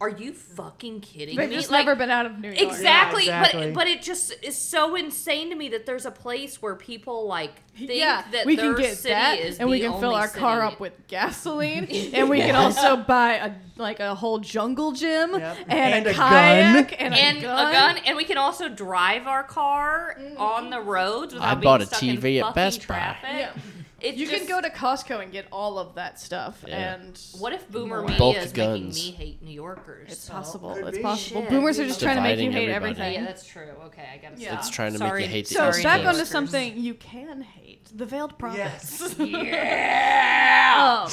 [0.00, 1.56] Are you fucking kidding They've me?
[1.56, 2.58] just Like, never been out of New York.
[2.60, 3.66] Exactly, Yeah, exactly.
[3.72, 7.26] but but it just is so insane to me that there's a place where people
[7.26, 10.00] like think yeah, that we their can get city that, is and we the can
[10.00, 11.84] fill only our car up with gasoline,
[12.14, 15.56] and we can also buy a like a whole jungle gym Yep.
[15.68, 16.98] and, And a, a kayak gun.
[16.98, 17.72] and, and a gun.
[17.72, 20.36] gun, and we can also drive our car mm-hmm.
[20.38, 23.16] on the roads without I being bought a stuck TV at fucking Best Buy.
[24.00, 24.02] Traffic.
[24.02, 24.10] Yeah.
[24.10, 26.94] It You just- can go to Costco and get all of that stuff, Yeah.
[26.94, 28.02] and What if Boomer More.
[28.02, 28.94] Media Bulk is guns.
[28.96, 30.12] making me hate New Yorkers?
[30.12, 30.74] it's possible.
[30.74, 31.40] could It's possible.
[31.42, 31.50] Shit.
[31.50, 33.00] Boomers are just trying to make you hate everybody.
[33.00, 33.14] everything.
[33.14, 33.68] yeah, that's true.
[33.86, 34.58] Okay, I gotta Yeah.
[34.58, 36.94] It's trying to make Sorry- you hate the so sorry, back New onto something you
[36.94, 39.00] can hate: the veiled prophets.
[39.00, 39.14] Yes.
[39.18, 41.04] Yeah.
[41.06, 41.10] Um,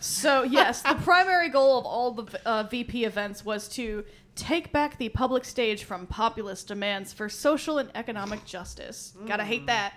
[0.00, 4.98] so yes, the primary goal of all the uh, VP events was to take back
[4.98, 9.14] the public stage from populist demands for social and economic justice.
[9.26, 9.94] Gotta hate that.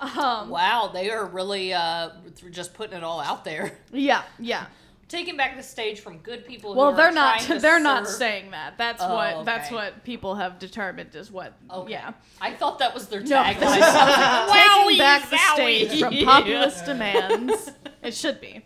[0.00, 2.10] Um, Wow, they are really uh,
[2.50, 4.66] just putting it all out there, yeah, yeah.
[5.08, 6.72] taking back the stage from good people.
[6.74, 7.40] who Well, are they're not.
[7.40, 8.76] to They're not saying that.
[8.76, 9.44] That's Oh, what.
[9.44, 11.54] That's what people have determined is what.
[11.70, 11.92] Okay.
[11.92, 12.12] Yeah.
[12.40, 13.58] I thought that was their No, tagline.
[13.60, 17.70] this is I was like, taking "Wowie, back the stage from populist demands.
[18.02, 18.64] It should be.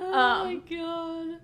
[0.00, 1.40] Oh Um, my god.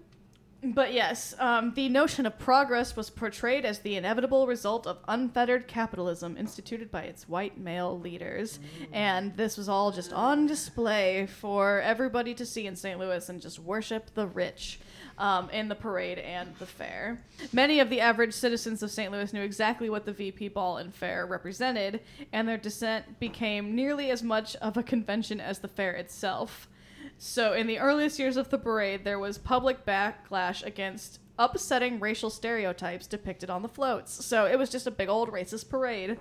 [0.62, 5.66] But yes, um, the notion of progress was portrayed as the inevitable result of unfettered
[5.66, 8.59] capitalism instituted by its white male leaders.
[8.92, 13.01] And this was all just on display for everybody to see in St.
[13.01, 14.81] Louis and just worship the rich.
[15.18, 17.23] Um, in the parade and the fair.
[17.53, 19.12] Many of the average citizens of St.
[19.12, 22.01] Louis knew exactly what the VP Ball and Fair represented,
[22.33, 26.70] and their dissent became nearly as much of a convention as the fair itself.
[27.23, 32.31] So, in the earliest years of the parade, there was public backlash against upsetting racial
[32.31, 34.25] stereotypes depicted on the floats.
[34.25, 36.19] So, it was just a big old racist parade.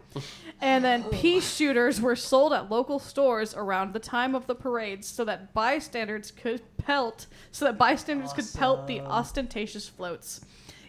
[0.59, 5.05] and then pea shooters were sold at local stores around the time of the parade
[5.05, 10.41] so that bystanders could pelt so that bystanders could pelt the ostentatious floats.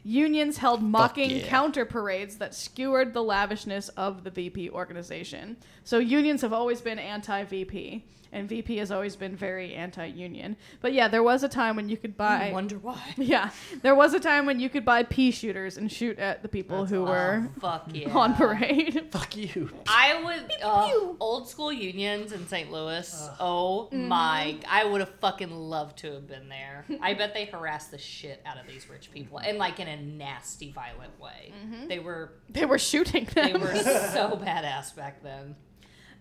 [0.03, 1.47] Unions held mocking yeah.
[1.47, 5.57] counter parades that skewered the lavishness of the VP organization.
[5.85, 10.57] So unions have always been anti VP, and VP has always been very anti union.
[10.81, 12.49] But yeah, there was a time when you could buy.
[12.49, 13.01] I wonder why.
[13.17, 13.51] Yeah,
[13.83, 16.87] there was a time when you could buy pea shooters and shoot at the people
[16.87, 18.11] who were Fuck yeah.
[18.17, 19.09] on parade.
[19.11, 19.71] Fuck you.
[19.87, 22.71] I would uh, old school unions in St.
[22.73, 23.29] Louis.
[23.39, 24.57] Oh my!
[24.69, 26.87] I would have fucking loved to have been there.
[27.01, 30.01] I bet they harassed the shit out of these rich people, and like in a
[30.01, 31.53] nasty, violent way.
[31.89, 33.61] They were They were shooting they them.
[33.61, 35.57] were so badass back then.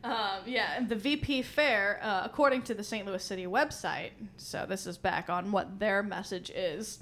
[0.03, 3.05] Um, yeah, and the VP Fair, uh, according to the St.
[3.05, 6.99] Louis City website, so this is back on what their message is.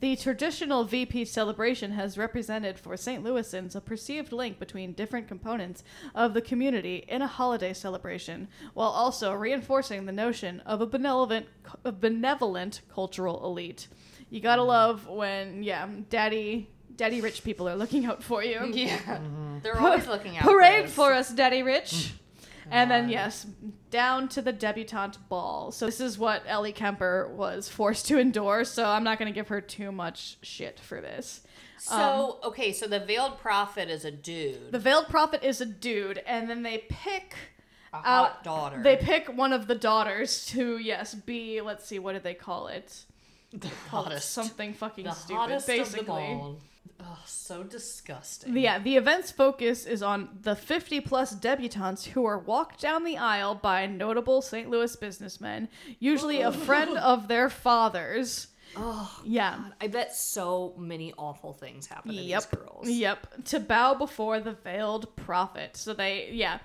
[0.00, 3.22] The traditional VP celebration has represented for St.
[3.22, 5.84] Louisans a perceived link between different components
[6.14, 11.46] of the community in a holiday celebration, while also reinforcing the notion of a benevolent,
[11.84, 13.88] a benevolent cultural elite.
[14.30, 18.58] You gotta love when, yeah, daddy, daddy rich people are looking out for you.
[18.74, 19.20] Yeah,
[19.62, 20.44] they're always looking out.
[20.44, 20.92] Parade us.
[20.92, 22.14] for us, Daddy Rich.
[22.70, 23.46] And then yes,
[23.90, 25.72] down to the debutante ball.
[25.72, 28.64] So this is what Ellie Kemper was forced to endure.
[28.64, 31.42] So I'm not going to give her too much shit for this.
[31.78, 34.56] So okay, so the veiled prophet is a dude.
[34.56, 37.34] Um, The veiled prophet is a dude, and then they pick
[37.92, 38.82] a out daughter.
[38.82, 41.60] They pick one of the daughters to yes be.
[41.60, 43.04] Let's see, what did they call it?
[43.52, 45.62] the hottest, something fucking the stupid.
[45.66, 46.38] basically.
[46.84, 47.16] Of them all.
[47.18, 48.56] Oh, so disgusting.
[48.56, 53.16] Yeah, the event's focus is on the 50 plus debutantes who are walked down the
[53.16, 54.68] aisle by notable St.
[54.70, 58.48] Louis businessmen, usually a friend of their father's.
[58.76, 59.56] Oh, Yeah.
[59.56, 62.42] God, I bet so many awful things happen to Yep.
[62.50, 62.88] these girls.
[62.88, 63.44] Yep.
[63.46, 65.76] To bow before the veiled prophet.
[65.76, 66.58] So they, yeah,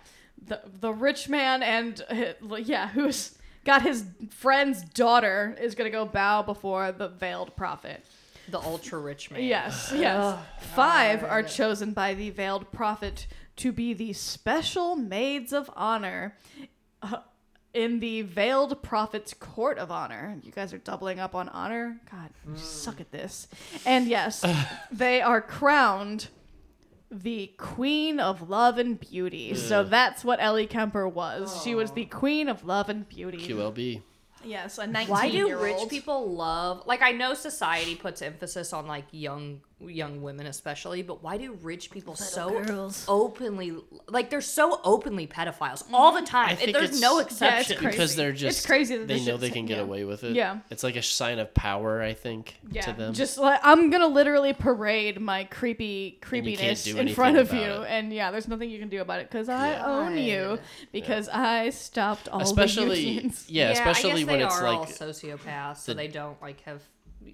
[0.47, 6.05] the the rich man and uh, yeah, who's got his friend's daughter is gonna go
[6.05, 8.05] bow before the veiled prophet.
[8.49, 9.43] The ultra rich man.
[9.43, 10.37] Yes, yes.
[10.75, 13.27] Five are chosen by the veiled prophet
[13.57, 16.37] to be the special maids of honor
[17.01, 17.17] uh,
[17.73, 20.37] in the veiled prophet's court of honor.
[20.43, 21.99] You guys are doubling up on honor?
[22.11, 23.47] God, you suck at this.
[23.85, 24.43] And yes,
[24.91, 26.27] they are crowned
[27.11, 29.53] the queen of love and beauty.
[29.55, 31.61] So that's what Ellie Kemper was.
[31.63, 33.37] She was the queen of love and beauty.
[33.37, 34.01] QLB.
[34.45, 38.73] Yes, a 19 Why do year rich people love like I know society puts emphasis
[38.73, 43.03] on like young young women especially, but why do rich people so girls.
[43.09, 43.75] openly
[44.07, 45.95] like they're so openly pedophiles mm-hmm.
[45.95, 46.49] all the time?
[46.49, 47.77] I think there's it's- no Yeah, it's exception.
[47.77, 47.91] crazy.
[47.91, 49.83] Because they're just It's crazy that they this know shit's- they can get yeah.
[49.83, 50.35] away with it.
[50.35, 50.59] Yeah.
[50.69, 53.13] It's like a sign of power, I think, Yeah, to them.
[53.13, 57.71] just like I'm gonna literally parade my creepy creepiness do in front of about you,
[57.83, 57.87] it.
[57.89, 59.85] and yeah, there's nothing you can do about it because I Yeah.
[59.85, 60.59] own you
[60.93, 63.45] because I stopped all the especially unions.
[63.49, 66.61] yeah, I especially guess when they it's are all like sociopaths, so they don't like
[66.61, 66.81] have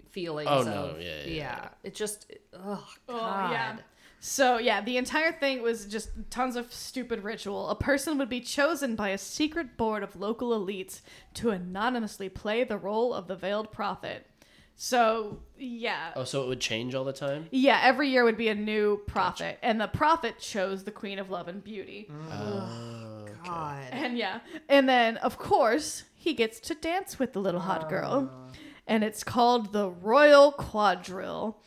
[0.09, 0.49] feelings.
[0.51, 1.67] Oh, of, no, yeah, yeah, yeah.
[1.83, 3.51] It just, oh Oh, god.
[3.51, 3.77] yeah.
[4.23, 7.69] So yeah, the entire thing was just tons of stupid ritual.
[7.69, 11.01] A person would be chosen by a secret board of local elites
[11.35, 14.27] to anonymously play the role of the veiled prophet.
[14.75, 17.47] So yeah, oh, so it would change all the time.
[17.51, 21.29] yeah, every year would be a new prophet, and the prophet chose the queen of
[21.29, 22.09] love and beauty.
[22.09, 22.31] Mm.
[22.31, 23.33] Oh, okay.
[23.43, 23.83] God.
[23.91, 24.39] And yeah.
[24.69, 28.29] And then, of course, he gets to dance with the little hot girl.
[28.31, 28.51] Ah.
[28.87, 31.57] And it's called the Royal Quadrille.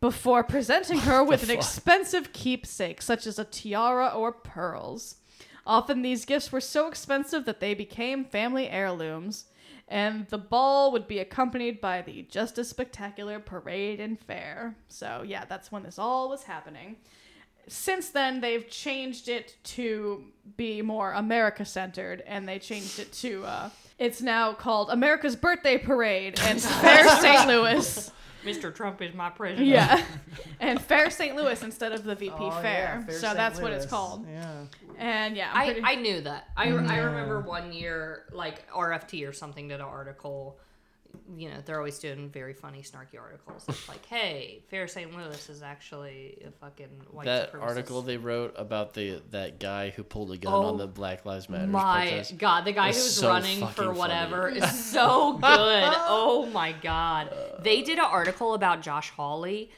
[0.00, 5.16] Before presenting her with an expensive keepsake, such as a tiara or pearls.
[5.66, 9.46] Often these gifts were so expensive that they became family heirlooms.
[9.88, 14.76] And the ball would be accompanied by the just as spectacular parade and fair.
[14.88, 16.98] So, yeah, that's when this all was happening
[17.68, 20.24] since then they've changed it to
[20.56, 25.78] be more America centered and they changed it to uh it's now called America's Birthday
[25.78, 27.48] Parade and Fair St.
[27.48, 28.12] Louis.
[28.44, 28.74] Mr.
[28.74, 29.66] Trump is my president.
[29.66, 30.02] Yeah.
[30.60, 31.36] And Fair St.
[31.36, 33.04] Louis instead of the VP Oh, yeah, Fair.
[33.06, 33.36] Fair so St.
[33.36, 34.26] that's what it's called.
[34.28, 34.64] Yeah.
[34.96, 36.48] And yeah, I'm pretty- I knew that.
[36.56, 37.04] I, I mm.
[37.04, 40.58] remember one year, like RFT or something, did an article
[41.36, 43.64] you know, they're always doing very funny, snarky articles.
[43.68, 45.14] It's like, hey, Fair St.
[45.14, 47.62] Louis is actually a fucking white that supremacist.
[47.62, 51.26] article they wrote about the that guy who pulled a gun Oh, on the Black
[51.26, 52.38] Lives Matter My protest.
[52.38, 53.98] God, the guy was who's so running fucking for funny.
[53.98, 55.42] whatever is so good.
[55.44, 57.34] oh my God.
[57.62, 59.70] They did an article about Josh Hawley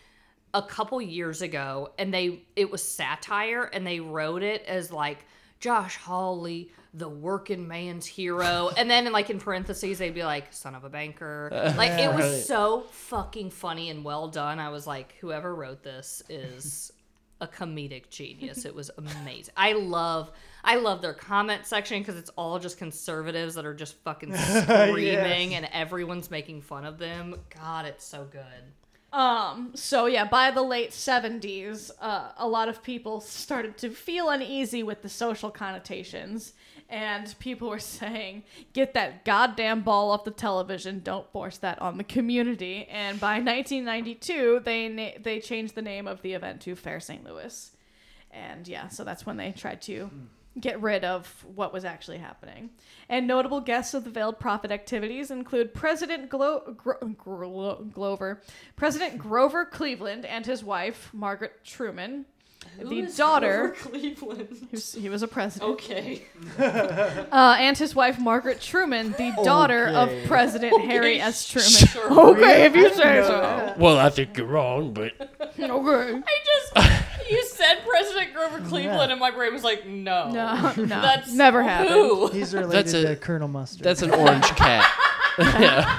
[0.54, 5.24] a couple years ago and they it was satire and they wrote it as like
[5.60, 8.70] Josh Hawley, the working man's hero.
[8.76, 11.50] And then like in parentheses they'd be like, son of a banker.
[11.80, 14.58] Like it was so fucking funny and well done.
[14.58, 16.92] I was like, whoever wrote this is
[17.40, 18.64] a comedic genius.
[18.64, 19.54] It was amazing.
[19.56, 20.30] I love
[20.62, 25.54] I love their comment section because it's all just conservatives that are just fucking screaming
[25.54, 27.36] and everyone's making fun of them.
[27.54, 28.72] God, it's so good.
[29.12, 34.28] Um, so yeah, by the late 70s, uh, a lot of people started to feel
[34.28, 36.52] uneasy with the social connotations,
[36.90, 41.96] and people were saying, get that goddamn ball off the television, don't force that on
[41.96, 42.86] the community.
[42.90, 47.24] And by 1992, they, na- they changed the name of the event to Fair St.
[47.24, 47.70] Louis.
[48.30, 50.10] And yeah, so that's when they tried to
[50.58, 52.70] get rid of what was actually happening.
[53.08, 58.42] And notable guests of the Veiled Prophet activities include President Glo- Gro- Gro- Glover,
[58.76, 62.26] President Grover Cleveland and his wife Margaret Truman,
[62.78, 64.48] the daughter Cleveland.
[64.70, 66.22] who's- he was a president, Okay.
[66.58, 70.22] uh, and his wife Margaret Truman, the daughter Okay.
[70.22, 71.46] of President Harry S.
[71.48, 72.18] Truman.
[72.36, 73.74] Okay, if you say so.
[73.78, 75.12] Well, I think you're wrong, but
[75.58, 75.64] Okay.
[75.66, 76.22] I
[76.74, 80.30] just you said President Grover Cleveland and my brain was like, no.
[80.30, 81.90] No, no, That's never happened.
[81.90, 82.28] who?
[82.28, 83.82] He's related That's a- to Colonel Mustard.
[83.84, 84.90] that's an orange cat.
[85.38, 85.98] yeah.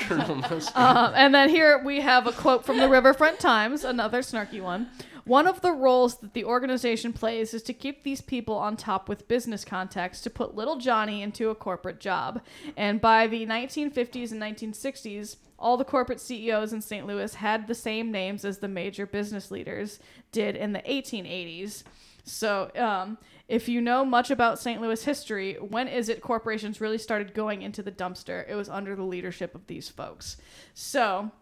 [0.00, 0.72] Colonel Mustard.
[0.76, 4.88] Uh, and then here we have a quote from the Riverfront Times, another snarky one.
[5.28, 9.10] One of the roles that the organization plays is to keep these people on top
[9.10, 12.40] with business contacts to put little Johnny into a corporate job.
[12.78, 17.06] And by the 1950s and 1960s, all the corporate CEOs in St.
[17.06, 20.00] Louis had the same names as the major business leaders
[20.32, 21.82] did in the 1880s.
[22.24, 23.18] So, um,
[23.48, 24.80] if you know much about St.
[24.80, 28.48] Louis history, when is it corporations really started going into the dumpster?
[28.48, 30.38] It was under the leadership of these folks.
[30.72, 31.32] So,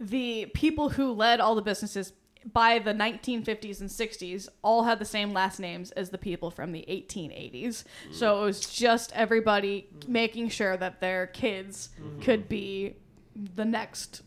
[0.00, 2.14] the people who led all the businesses
[2.52, 6.72] by the 1950s and 60s all had the same last names as the people from
[6.72, 7.84] the 1880s.
[8.12, 11.90] So it was just everybody making sure that their kids
[12.20, 12.94] could be
[13.54, 14.22] the next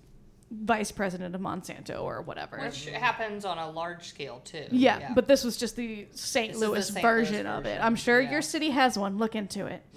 [0.52, 2.58] vice president of Monsanto or whatever.
[2.60, 4.66] Which happens on a large scale too.
[4.72, 6.50] Yeah, but this was just the St.
[6.50, 7.02] This is the Louis St.
[7.02, 7.80] version of it.
[7.82, 8.32] I'm sure yeah.
[8.32, 9.18] your city has one.
[9.18, 9.84] Look into it.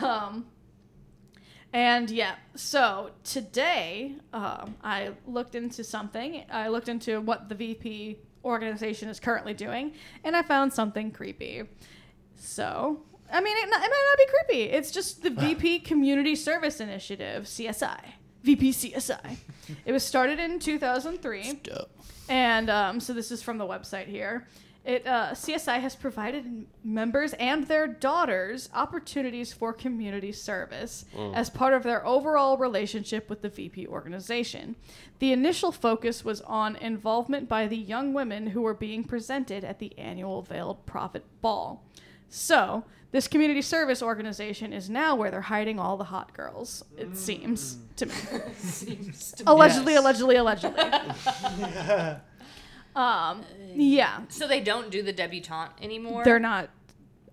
[0.00, 0.46] Um,
[1.72, 6.44] and yeah, so today um, I looked into something.
[6.50, 9.92] I looked into what the VP organization is currently doing,
[10.24, 11.62] and I found something creepy.
[12.36, 13.02] So,
[13.32, 14.62] I mean, it, it might not be creepy.
[14.70, 18.00] It's just the VP Community Service Initiative, CSI.
[18.42, 19.36] VP CSI.
[19.84, 21.60] it was started in 2003.
[21.62, 21.90] Dope.
[22.28, 24.46] And um, so this is from the website here.
[24.84, 31.04] It uh, CSI has provided members and their daughters opportunities for community service
[31.34, 34.76] as part of their overall relationship with the VP organization.
[35.18, 39.80] The initial focus was on involvement by the young women who were being presented at
[39.80, 41.84] the annual Veiled Prophet Ball.
[42.30, 47.16] So, this community service organization is now where they're hiding all the hot girls, it
[47.16, 48.14] seems to me.
[49.46, 50.84] allegedly, allegedly, allegedly.
[52.96, 56.24] um, yeah, So they don't do the debutante anymore.
[56.24, 56.70] they're not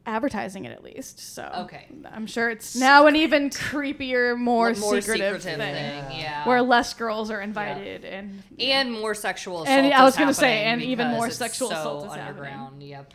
[0.05, 1.19] advertising it at least.
[1.19, 1.87] So Okay.
[2.09, 5.59] I'm sure it's now an even creepier, more, more secretive, secretive thing,
[6.07, 6.47] thing, yeah.
[6.47, 9.67] where less girls are invited and and more sexual assault.
[9.77, 12.27] And I was gonna say, and even more sexual so assault is happening.
[12.53, 12.83] underground.
[12.83, 13.13] Yep.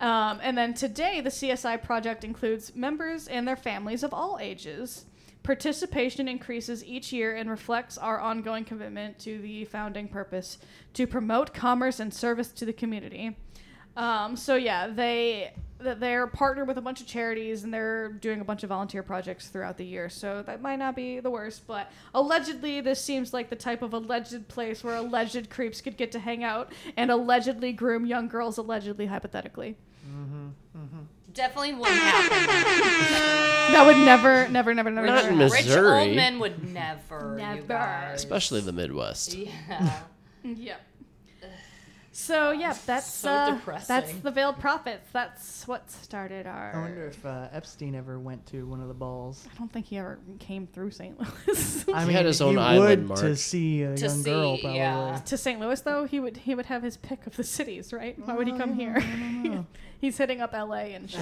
[0.00, 5.06] Um, and then today, the CSI project includes members and their families of all ages.
[5.44, 10.56] Participation increases each year and reflects our ongoing commitment to the founding purpose
[10.94, 13.36] to promote commerce and service to the community.
[13.94, 18.44] Um, so yeah, they they're partnered with a bunch of charities and they're doing a
[18.44, 20.08] bunch of volunteer projects throughout the year.
[20.08, 23.92] So that might not be the worst, but allegedly this seems like the type of
[23.92, 28.56] alleged place where alleged creeps could get to hang out and allegedly groom young girls,
[28.56, 29.76] allegedly hypothetically.
[31.34, 32.46] Definitely wouldn't happen.
[33.74, 35.38] That would never, never, never, never, Not in happen.
[35.38, 36.06] Rich Missouri.
[36.08, 37.32] old men would never.
[37.32, 37.62] You Never.
[37.62, 38.14] guys.
[38.16, 39.34] Especially the Midwest.
[39.34, 40.00] Yeah.
[40.46, 40.78] Yep.
[42.16, 43.86] So yeah, that's So uh, depressing.
[43.88, 45.08] that's the veiled prophets.
[45.12, 46.72] That's what started our.
[46.72, 49.44] I wonder if uh, Epstein ever went to one of the balls.
[49.52, 51.18] I don't think he ever came through St.
[51.18, 51.84] Louis.
[51.92, 54.54] I He mean, had his own he island, would to see a To young girl,
[54.56, 54.78] see, probably.
[54.78, 55.20] yeah.
[55.26, 55.58] to St.
[55.58, 58.16] Louis though, he would he would have his pick of the cities, right?
[58.24, 59.00] Why would he come here?
[60.00, 60.94] He's hitting up L.A.
[60.94, 61.20] and shit.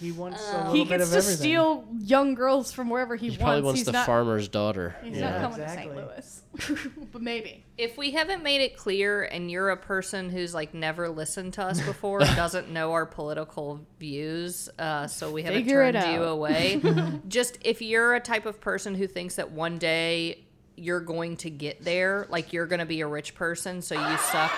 [0.00, 1.36] He wants Uh, a little He bit gets of to everything.
[1.36, 3.36] steal young girls from wherever he, wants.
[3.36, 3.64] He probably wants.
[3.66, 4.96] wants He's the not, farmer's daughter.
[5.02, 5.94] He's Yeah, not coming exactly.
[5.94, 6.76] to St.
[6.76, 6.90] Louis.
[7.12, 7.64] but maybe.
[7.78, 11.62] If we haven't made it clear and you're a person who's like never listened to
[11.64, 16.22] us before doesn't know our political views, uh, so we haven't Figure it turned you
[16.24, 16.80] away,
[17.28, 20.44] just if you're a type of person who thinks that one day
[20.76, 24.16] you're going to get there, like you're going to be a rich person, so you
[24.18, 24.52] suck.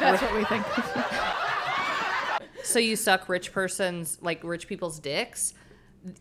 [0.00, 0.64] That's what we think.
[2.72, 5.54] So you suck rich person's like rich people's dicks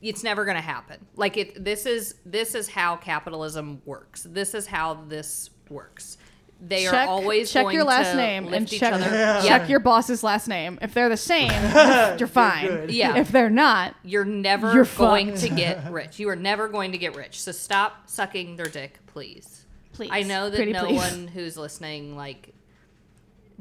[0.01, 4.53] it's never going to happen like it this is this is how capitalism works this
[4.53, 6.17] is how this works
[6.63, 9.47] they check, are always check going your last to name lift and each check, other
[9.47, 10.77] check your boss's last name.
[10.79, 11.49] If they're the same,
[12.19, 12.67] you're fine.
[12.67, 12.91] good.
[12.91, 13.17] Yeah.
[13.17, 15.41] If they're not, you're never You're going fucked.
[15.41, 18.99] to get rich you are never going to get rich so stop sucking their dick
[19.07, 20.11] please please.
[20.13, 20.97] i know that Pretty no please.
[20.97, 22.53] one who's listening like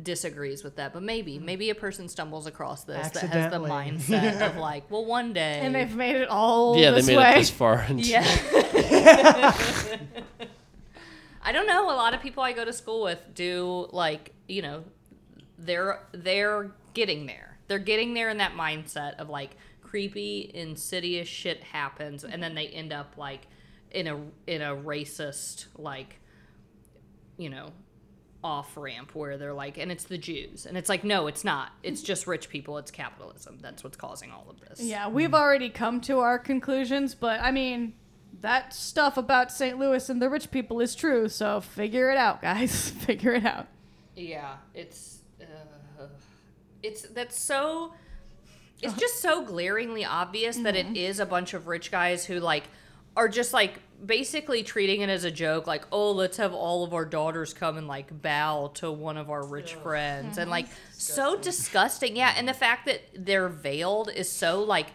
[0.02, 1.42] disagrees with that but maybe mm.
[1.42, 5.60] maybe a person stumbles across this that has the mindset of like well one day
[5.62, 7.32] And they've made it all Yeah, they made way.
[7.32, 7.82] it this far.
[7.82, 8.24] Into, Yeah.
[11.42, 11.86] I don't know.
[11.86, 14.84] A lot of people I go to school with do like, you know,
[15.58, 17.58] they're they're getting there.
[17.68, 22.68] They're getting there in that mindset of like creepy, insidious shit happens and then they
[22.68, 23.46] end up like
[23.90, 26.20] in a in a racist like
[27.36, 27.72] you know,
[28.42, 30.66] off ramp where they're like and it's the Jews.
[30.66, 31.72] And it's like no, it's not.
[31.82, 32.78] It's just rich people.
[32.78, 33.58] It's capitalism.
[33.60, 34.80] That's what's causing all of this.
[34.80, 37.94] Yeah, we've already come to our conclusions, but I mean,
[38.40, 39.78] that stuff about St.
[39.78, 42.90] Louis and the rich people is true, so figure it out, guys.
[43.06, 43.66] figure it out.
[44.16, 46.06] Yeah, it's uh,
[46.82, 47.92] it's that's so
[48.82, 52.64] it's just so glaringly obvious that it is a bunch of rich guys who like
[53.16, 56.94] are just like basically treating it as a joke like oh let's have all of
[56.94, 60.50] our daughters come and like bow to one of our rich friends and mm-hmm.
[60.50, 62.16] like so disgusting.
[62.16, 64.86] Yeah and the fact that they're veiled is so like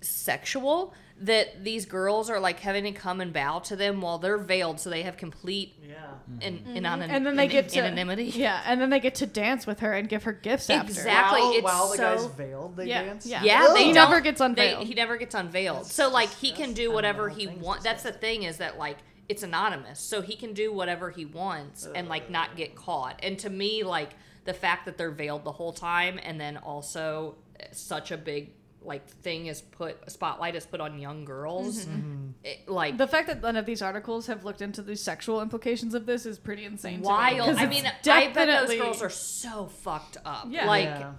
[0.00, 4.36] sexual that these girls are like having to come and bow to them while they're
[4.36, 5.94] veiled so they have complete Yeah.
[6.42, 6.76] in, in, mm-hmm.
[6.76, 9.66] anon- And then they in- get to anonymity Yeah, and then they get to dance
[9.66, 10.90] with her and give her gifts after.
[10.90, 11.40] Exactly.
[11.40, 13.26] While, it's while the guy's veiled, they Yeah, dance.
[13.26, 13.42] yeah.
[13.42, 14.86] Yeah, they He never gets they- unveiled.
[14.86, 15.76] he never gets unveiled.
[15.78, 17.82] That's- so like he can do whatever he wants.
[17.84, 18.98] That's the thing is that like
[19.28, 23.18] it's anonymous, so he can do whatever he wants and like not get caught.
[23.22, 24.10] And to me, like
[24.44, 27.36] the fact that they're veiled the whole time, and then also
[27.72, 28.50] such a big
[28.86, 31.84] like thing is put a spotlight is put on young girls.
[31.84, 32.28] Mm-hmm.
[32.44, 35.92] It, like The fact that none of these articles have looked into the sexual implications
[35.94, 37.02] of this is pretty insane.
[37.02, 40.46] to me, I it's mean, I bet those girls are so fucked up.
[40.48, 40.66] Yeah.
[40.66, 41.12] Like Yeah.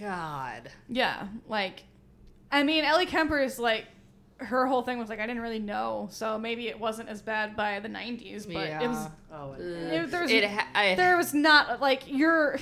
[0.00, 0.70] God.
[0.88, 1.84] Yeah, like,
[2.50, 3.86] I mean, Ellie Kemper is like,
[4.38, 7.54] her whole thing was like, I didn't really know, so maybe it wasn't as bad
[7.56, 9.08] by the '90s, but it was.
[9.32, 12.58] Oh, it- It, there's, It ha- I- there was not like you're,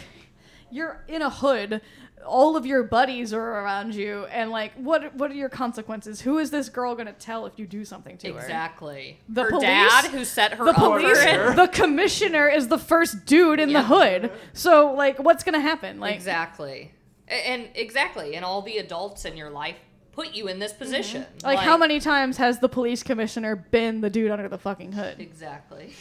[0.70, 1.80] you're in a hood.
[2.27, 6.21] All of your buddies are around you, and like, what what are your consequences?
[6.21, 8.41] Who is this girl gonna tell if you do something to her?
[8.41, 9.18] Exactly.
[9.29, 11.23] The her police- dad who set her The police,
[11.57, 14.31] the commissioner is the first dude in the hood.
[14.53, 15.99] So like, what's gonna happen?
[16.01, 16.93] Like, exactly.
[17.29, 18.37] A- And exactly.
[18.37, 19.77] And all the adults in your life
[20.12, 20.83] put you in this mm-hmm.
[20.83, 21.27] position.
[21.43, 25.21] like, how many times has the police commissioner been the dude under the fucking hood?
[25.21, 25.95] Exactly.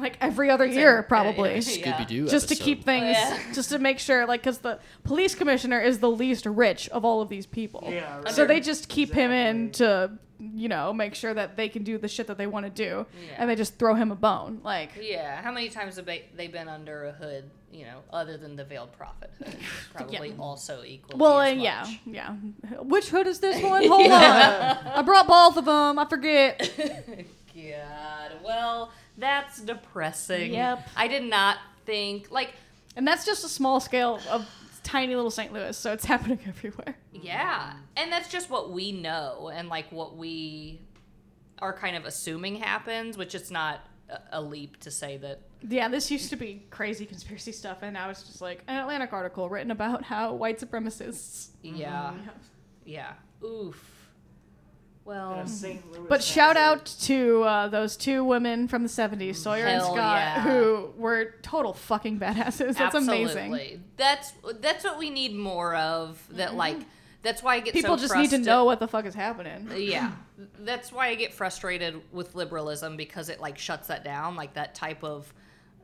[0.00, 1.50] Like every other It's year, a- probably.
[1.52, 1.58] yeah.
[1.58, 3.38] Scooby-Doo Just to keep things, yeah.
[3.52, 7.20] just to make sure, like, because the police commissioner is the least rich of all
[7.22, 7.88] of these people.
[7.90, 8.28] Yeah, right.
[8.34, 11.98] So they just keep him in to, you know, make sure that they can do
[11.98, 13.34] the shit that they want to do, Yeah.
[13.38, 14.60] and they just throw him a bone.
[14.64, 15.40] Like, Yeah.
[15.42, 18.64] How many times have they, they been under a hood, you know, other than the
[18.64, 19.54] veiled prophet hood?
[19.94, 21.18] Probably also equally.
[21.20, 22.32] well, as and yeah, yeah.
[22.80, 23.84] Which hood is this one?
[23.88, 25.98] Hold on, I brought both of them.
[25.98, 26.70] I forget.
[27.54, 28.32] God.
[28.44, 30.54] Well, that's depressing.
[30.54, 30.88] Yep.
[30.96, 32.54] I did not think, like,
[32.96, 34.48] And that's just a small scale of
[34.82, 35.52] tiny little St.
[35.52, 36.96] Louis, so it's happening everywhere.
[37.12, 37.74] Yeah.
[37.96, 40.80] And that's just what we know and like what we
[41.60, 43.80] are kind of assuming happens, which it's not
[44.32, 45.40] a- leap to say that.
[45.68, 49.12] Yeah, this used to be crazy conspiracy stuff, and now it's just like an Atlantic
[49.12, 51.48] article written about how white supremacists.
[51.62, 52.12] Yeah.
[52.14, 52.28] Mm-hmm.
[52.86, 53.12] Yeah.
[53.44, 53.89] Oof.
[55.10, 55.48] Well, Yeah, mhm.
[55.48, 55.92] St.
[55.92, 59.34] Louis But shout out to uh, those two women from the 70s, mm.
[59.34, 60.42] Sawyer and Hell Scott, yeah.
[60.42, 62.76] who were total fucking badasses.
[62.76, 63.52] That's amazing.
[63.52, 63.80] absolutely.
[63.96, 66.24] That's that's what we need more of.
[66.30, 66.58] That mm-hmm.
[66.58, 66.76] like
[67.22, 69.14] that's why I get People so just need to frustra- know what the fuck is
[69.14, 69.68] happening.
[69.76, 70.12] yeah
[70.60, 74.74] that's why i get frustrated with liberalism because it like shuts that down like that
[74.74, 75.34] type of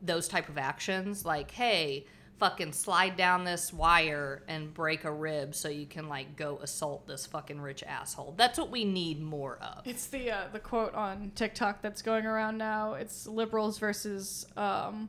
[0.01, 2.07] those type of actions like hey
[2.39, 7.07] fucking slide down this wire and break a rib so you can like go assault
[7.07, 10.95] this fucking rich asshole that's what we need more of It's the uh, the quote
[10.95, 12.95] on TikTok that's going around now.
[12.95, 15.09] It's liberals versus um,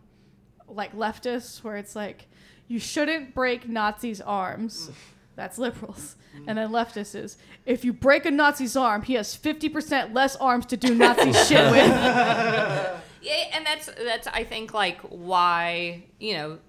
[0.68, 2.28] like leftists, where it's like,
[2.68, 4.90] you shouldn't break Nazis' arms,
[5.36, 6.16] That's liberals.
[6.48, 10.66] And then leftists is if you break a Nazi's arm, he has 50% less arms
[10.68, 12.94] to do Nazi shit with.
[13.20, 16.60] Yeah, and that's that's I think like why you know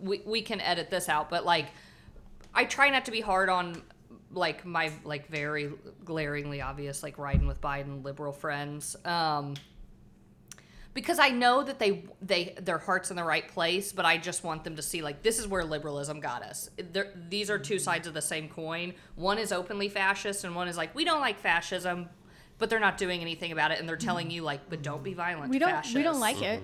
[0.00, 1.66] we we can edit this out, but like
[2.54, 3.82] I try not to be hard on
[4.32, 5.70] like my like very
[6.04, 8.96] glaringly obvious like riding with Biden liberal friends.
[9.04, 9.54] Um
[10.92, 14.42] because I know that they they their hearts in the right place, but I just
[14.42, 16.70] want them to see like this is where liberalism got us.
[16.92, 18.94] They're, these are two sides of the same coin.
[19.14, 22.08] One is openly fascist, and one is like we don't like fascism,
[22.58, 25.14] but they're not doing anything about it, and they're telling you like, but don't be
[25.14, 25.50] violent.
[25.50, 25.94] We don't fascists.
[25.94, 26.62] we don't like it.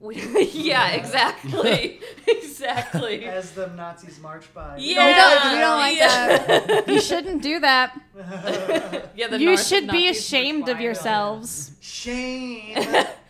[0.00, 0.16] We,
[0.52, 3.26] yeah, exactly, exactly.
[3.26, 4.76] As the Nazis march by.
[4.78, 6.38] Yeah, We don't, we don't like yeah.
[6.38, 6.88] that.
[6.88, 8.00] You shouldn't do that.
[9.14, 11.72] Yeah, the You North- should be ashamed of yourselves.
[11.80, 12.78] Shame.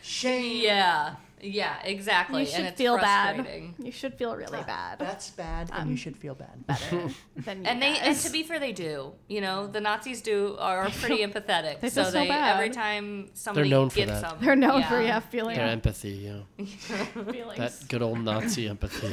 [0.01, 0.63] Shame.
[0.63, 2.41] Yeah, yeah, exactly.
[2.43, 3.37] You should and it's feel bad.
[3.37, 3.75] frustrating.
[3.79, 4.99] You should feel really bad.
[4.99, 6.67] That's bad, and you um, should feel bad.
[6.67, 9.13] Better than you And they, and to be fair, they do.
[9.29, 11.81] You know, the Nazis do are pretty empathetic.
[11.81, 12.55] they so feel so they bad.
[12.57, 14.21] every time somebody they're known for that.
[14.21, 14.89] some, They're known yeah.
[14.89, 16.11] for yeah feeling Their empathy,
[16.59, 16.65] yeah.
[17.33, 17.59] feelings.
[17.59, 19.09] That good old Nazi empathy.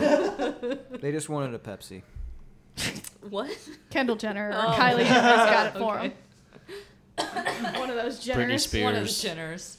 [0.97, 2.01] They just wanted a Pepsi.
[3.29, 3.49] What?
[3.89, 4.75] Kendall Jenner or Oh.
[4.77, 5.09] Kylie Jenner's
[5.49, 6.07] got it for Okay.
[6.07, 7.73] him.
[7.79, 8.59] One of those Britney Jenners.
[8.59, 8.83] Spears.
[8.85, 9.76] One of the Jenners.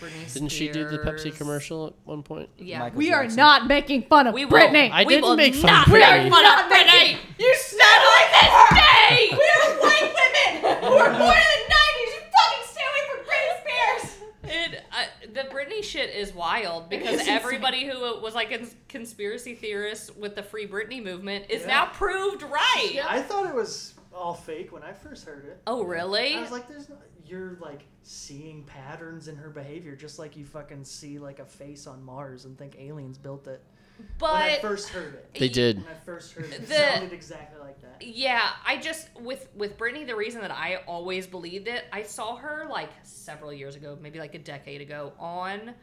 [0.00, 1.38] Britney Didn't she do the Pepsi Spears.
[1.38, 2.48] commercial at one point?
[2.58, 2.80] Yeah.
[2.80, 3.36] Michael We are Jackson.
[3.36, 4.58] not making fun of We will.
[4.58, 4.90] Britney.
[4.90, 6.30] I we didn't will make fun not of make Britney.
[6.30, 7.16] fun of Britney.
[7.38, 9.28] You stand like this day.
[9.32, 12.12] We are white women who were born in the '90s.
[12.12, 14.18] You fucking stay away from Britney Spears.
[14.44, 19.54] It, uh, the Britney shit is wild because is everybody who was like a conspiracy
[19.54, 22.98] theorists with the Free Britney movement is now proved right.
[23.08, 25.60] I thought it was all fake when I first heard it.
[25.66, 26.34] Oh, really?
[26.36, 26.96] I was like, "There's no."
[27.26, 31.86] You're like seeing patterns in her behavior, just like you fucking see like a face
[31.86, 33.62] on Mars and think aliens built it.
[34.18, 35.78] But when I first heard it, They did.
[35.78, 38.02] when I first heard it, it The- sounded exactly like that.
[38.06, 42.36] Yeah, I just with with Britney, the reason that I always believed it, I saw
[42.36, 45.74] her like several years ago, maybe like a decade ago, on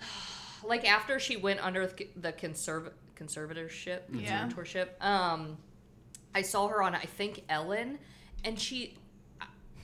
[0.64, 4.48] like after she went under the conserv conservatorship, Yeah.
[4.48, 5.02] conservatorship.
[5.04, 5.58] Um,
[6.34, 7.98] I saw her on I think Ellen,
[8.44, 8.96] and she.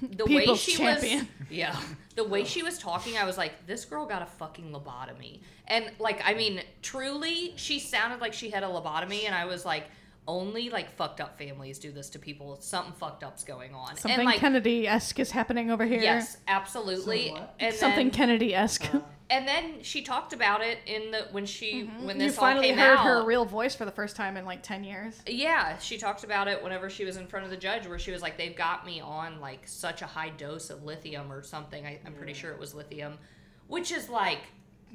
[0.03, 1.18] The way she champion.
[1.20, 1.76] was, yeah,
[2.14, 5.90] the way she was talking, I was like, this girl got a fucking lobotomy, and
[5.99, 9.84] like, I mean, truly, she sounded like she had a lobotomy, and I was like,
[10.28, 12.57] only like fucked up families do this to people.
[12.61, 16.01] Something fucked up's going on, Something and like, Kennedy-esque is happening over here.
[16.01, 17.55] yes, absolutely, So what?
[17.61, 18.94] and Something then, Kennedy-esque.
[18.94, 22.07] Uh, and then she talked about it in the when she mm-hmm.
[22.07, 23.05] when this you finally all came heard out.
[23.05, 25.20] her real voice for the first time in like 10 years.
[25.27, 28.12] Yeah, she talked about it whenever she was in front of the judge, where she
[28.12, 31.85] was like, "They've got me on like such a high dose of lithium or something."
[31.85, 33.18] I, I'm pretty sure it was lithium,
[33.66, 34.41] which is like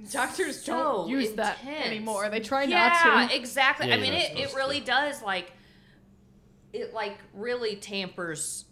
[0.10, 2.30] Doctors so don't use that anymore.
[2.30, 3.36] They try yeah, not to.
[3.36, 3.90] exactly.
[3.90, 4.86] Yeah, I mean, it, it really to.
[4.86, 5.52] does like
[6.74, 8.66] it like really tampers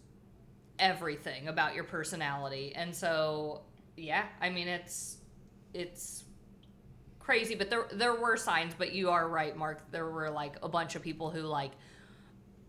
[0.78, 3.60] everything about your personality, and so
[3.96, 5.18] yeah, I mean, it's
[5.74, 6.24] it's
[7.18, 8.74] crazy, but there there were signs.
[8.76, 9.90] But you are right, Mark.
[9.90, 11.72] There were like a bunch of people who like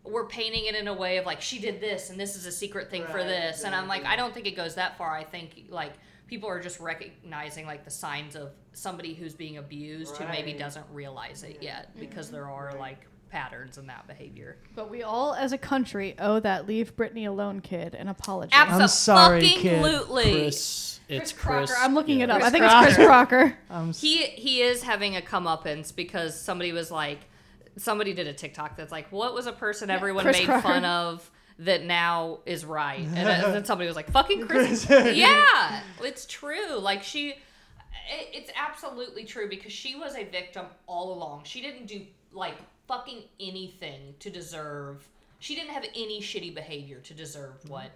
[0.03, 2.51] were painting it in a way of like she did this and this is a
[2.51, 3.63] secret thing for Right, this.
[3.63, 5.15] And i'm like i don't think it goes that far.
[5.15, 5.93] I think like
[6.31, 10.85] people are just recognizing like the signs of somebody who's being abused who maybe doesn't
[10.91, 12.35] realize it yet because mm-hmm.
[12.35, 16.67] there are like patterns in that behavior But we all, as a country, owe that
[16.67, 18.51] "Leave Britney Alone" kid an apology.
[18.53, 19.81] absolutely I'm sorry, kid.
[20.09, 20.99] Chris.
[21.07, 21.69] It's Chris.
[21.69, 21.73] Crocker.
[21.83, 22.25] I'm looking yeah.
[22.25, 22.41] it up.
[22.41, 23.57] Chris I think it's Chris Crocker.
[23.69, 27.19] I'm he he is having a comeuppance because somebody was like
[27.77, 30.61] somebody did a tiktok that's like what was a person everyone Chris made Crocker.
[30.61, 31.29] fun of
[31.59, 35.15] that now is right and then then somebody was like fucking chris Chris.
[35.15, 37.35] yeah it's true like she it,
[38.33, 42.01] it's absolutely true because she was a victim all along she didn't do
[42.33, 42.55] like
[42.91, 45.07] fucking anything to deserve
[45.39, 47.91] she didn't have any shitty behavior to deserve what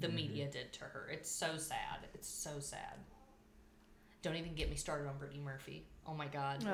[0.00, 2.98] the media did to her it's so sad it's so sad
[4.26, 5.84] don't even get me started on Brittany Murphy.
[6.04, 6.64] Oh my god.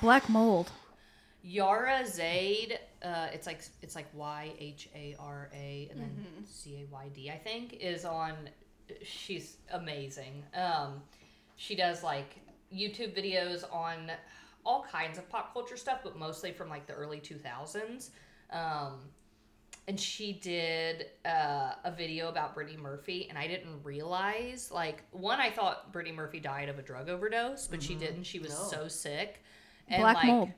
[0.00, 0.70] Black mold.
[1.44, 6.82] Yhara Zayd, uh, it's like it's like Y H A R A and then C
[6.82, 8.34] A Y D I think is on.
[9.02, 10.44] She's amazing.
[10.54, 11.02] Um,
[11.56, 12.36] she does like
[12.72, 14.12] YouTube videos on
[14.64, 18.10] all kinds of pop culture stuff, but mostly from like the early two thousands.
[18.50, 19.00] Um,
[19.86, 25.40] and she did uh, a video about Brittany Murphy, and I didn't realize like one,
[25.40, 28.24] I thought Brittany Murphy died of a drug overdose, but she didn't.
[28.24, 29.42] She was so sick,
[29.88, 30.50] and Black like mold.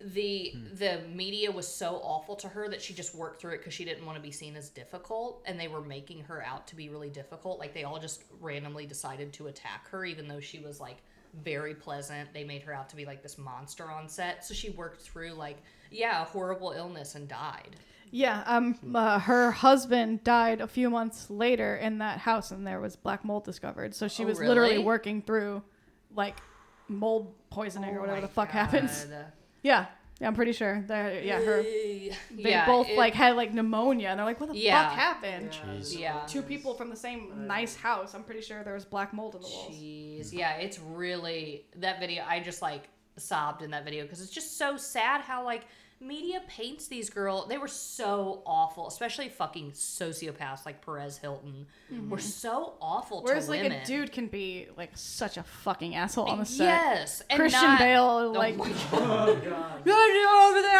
[0.00, 3.74] the the media was so awful to her that she just worked through it because
[3.74, 6.74] she didn't want to be seen as difficult, and they were making her out to
[6.74, 7.60] be really difficult.
[7.60, 10.96] Like they all just randomly decided to attack her, even though she was like
[11.42, 12.32] very pleasant.
[12.32, 14.44] They made her out to be like this monster on set.
[14.44, 15.58] So she worked through like
[15.90, 17.76] yeah, a horrible illness and died.
[18.10, 22.80] Yeah, um, uh, her husband died a few months later in that house, and there
[22.80, 23.94] was black mold discovered.
[23.94, 24.84] So she Oh, was literally really?
[24.84, 25.62] working through
[26.14, 26.40] like
[26.88, 29.06] mold poisoning or Oh whatever the fuck happens.
[29.62, 29.86] Yeah,
[30.20, 30.84] yeah, I'm pretty sure.
[30.88, 31.62] That yeah, her.
[31.62, 34.88] They Yeah, both it- like had like pneumonia, and they're like, "What the Yeah.
[34.88, 35.56] fuck happened?"
[35.90, 36.24] Yeah.
[36.26, 38.14] Two people from the same nice house.
[38.14, 39.74] I'm pretty sure there was black mold in the walls.
[39.74, 42.24] Jeez, yeah, it's really that video.
[42.26, 45.64] I just like sobbed in that video because it's just so sad how like
[46.00, 47.46] media paints these girl.
[47.46, 51.66] They were so awful, especially fucking sociopaths like Perez Hilton.
[51.92, 52.10] Mm-hmm.
[52.10, 53.80] Were so awful Whereas to like women.
[53.80, 56.64] a dude can be like such a fucking asshole on the set.
[56.64, 58.56] Yes, and Christian not- Bale Oh my like.
[58.58, 60.78] my over oh, there.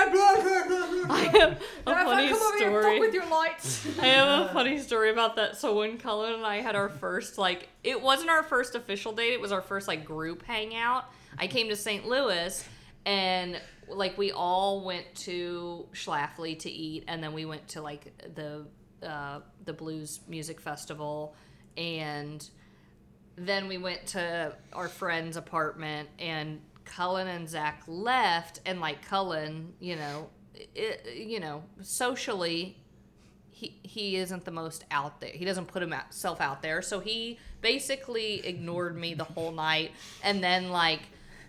[1.11, 3.01] I have a funny come over here, story.
[3.01, 3.87] with your lights.
[4.01, 5.57] I have a funny story about that.
[5.57, 9.33] So when Cullen and I had our first like, it wasn't our first official date.
[9.33, 11.07] It was our first like group hangout.
[11.39, 12.07] I came to St.
[12.09, 12.64] Louis,
[13.05, 18.13] and like we all went to Schlafly to eat, and then we went to like
[18.35, 18.67] the
[19.07, 21.35] uh, the blues music festival,
[21.77, 22.49] and
[23.37, 29.75] then we went to our friend's apartment and Cullen and Zach left and like Cullen,
[29.79, 30.31] you know,
[30.75, 32.77] it, you know, socially
[33.51, 35.31] he he isn't the most out there.
[35.31, 36.83] He doesn't put himself out there.
[36.83, 39.93] So he basically ignored me the whole night
[40.23, 41.01] and then like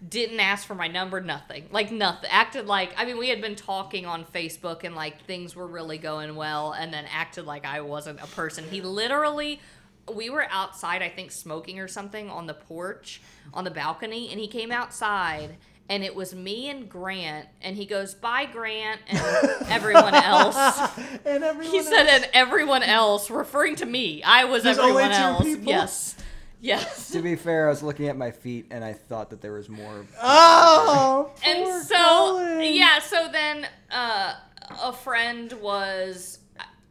[0.08, 1.68] didn't ask for my number, nothing.
[1.72, 2.30] Like nothing.
[2.32, 5.98] Acted like I mean we had been talking on Facebook and like things were really
[5.98, 8.64] going well and then acted like I wasn't a person.
[8.70, 9.60] He literally
[10.14, 13.22] we were outside, I think, smoking or something on the porch,
[13.54, 17.86] on the balcony, and he came outside, and it was me and Grant, and he
[17.86, 19.20] goes, "Bye, Grant," and
[19.70, 20.58] everyone else.
[21.26, 24.24] and everyone he said, "And everyone else," referring to me.
[24.24, 25.44] I was There's everyone else.
[25.44, 25.66] people?
[25.66, 26.16] Yes,
[26.62, 27.12] yes.
[27.12, 29.70] To be fair, I was looking at my feet and I thought that there was
[29.70, 30.06] more.
[30.22, 32.62] Oh, and so Cullen.
[32.76, 34.36] yeah so then uh,
[34.84, 36.40] a friend was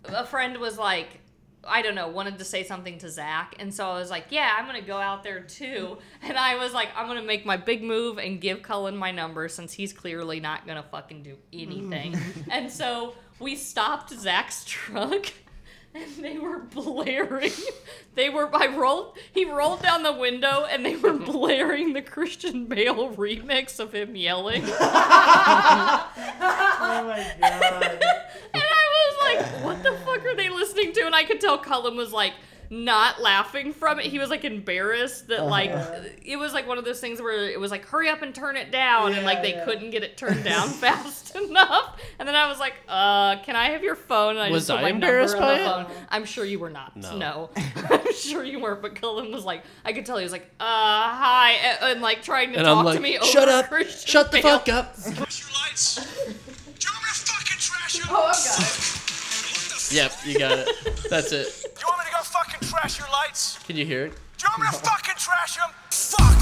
[0.05, 1.21] a friend was like
[1.71, 4.57] I don't know, wanted to say something to Zach, and so I was like, "Yeah,
[4.59, 7.83] I'm gonna go out there too." And I was like, "I'm gonna make my big
[7.83, 12.17] move and give Cullen my number since he's clearly not gonna fucking do anything."
[12.51, 15.27] and so we stopped Zach's truck,
[16.03, 17.53] and they were blaring.
[18.15, 18.51] They were.
[18.53, 19.17] I rolled.
[19.33, 24.17] He rolled down the window, and they were blaring the Christian Bale remix of him
[24.17, 24.65] yelling.
[26.81, 27.83] Oh my god.
[27.93, 31.07] And I was like, what the fuck are they listening to?
[31.07, 32.33] And I could tell Cullen was like
[32.71, 34.07] not laughing from it.
[34.07, 35.71] He was like embarrassed that like
[36.23, 38.57] it was like one of those things where it was like hurry up and turn
[38.57, 39.65] it down and like they yeah.
[39.65, 42.01] couldn't get it turned down fast enough.
[42.19, 44.31] And then I was like, uh, can I have your phone?
[44.37, 45.95] And I Was just put I my embarrassed number on by the it?
[45.95, 46.07] phone.
[46.11, 46.97] I'm sure you were not.
[46.97, 47.17] No.
[47.17, 47.51] No.
[47.91, 50.65] I'm sure you weren't, but Cullen was like I could tell he was like, uh
[50.65, 53.69] hi and, and, like trying to And talk I'm like, to me shut over up,
[53.69, 54.59] Christian shut the Bale.
[54.59, 54.95] fuck up.
[58.11, 59.93] Oh, I've got it.
[59.93, 60.69] Yep, you got it.
[61.11, 61.49] That's it.
[62.19, 63.59] You want me to fucking trash your lights?
[63.65, 64.13] Can you hear it?
[64.39, 65.71] Do you want me to fucking trash them?
[65.91, 66.35] Fuck!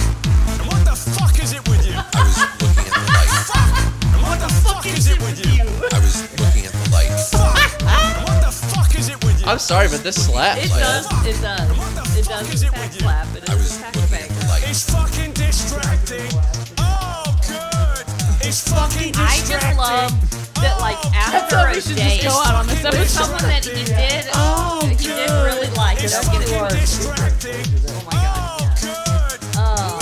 [0.56, 1.92] And what the fuck is it with you?
[1.92, 3.28] I was looking at the light.
[3.44, 3.76] Fuck!
[4.08, 5.60] And what the fuck is it with you?
[5.92, 7.12] I was looking at the light.
[7.28, 7.60] Fuck!
[7.84, 9.46] And what the fuck is it with you?
[9.46, 10.64] I'm sorry, but this slaps.
[10.64, 10.80] It man.
[10.80, 11.26] does.
[11.26, 12.16] It does.
[12.16, 12.54] It does.
[12.54, 13.36] is it Pack with slap.
[13.36, 14.64] It I was looking at the light.
[14.70, 16.32] It's fucking distracting.
[16.78, 18.48] Oh, good.
[18.48, 19.76] It's fucking I distracting.
[19.76, 23.06] just love that, like, after a date, go out on this episode.
[23.06, 26.02] someone that he did, Oh, he did really like.
[26.02, 26.70] It's Don't get it fucking wrong.
[26.70, 27.66] distracting.
[27.88, 28.60] Oh my god.
[28.66, 29.40] Oh, good.
[29.56, 29.98] Oh.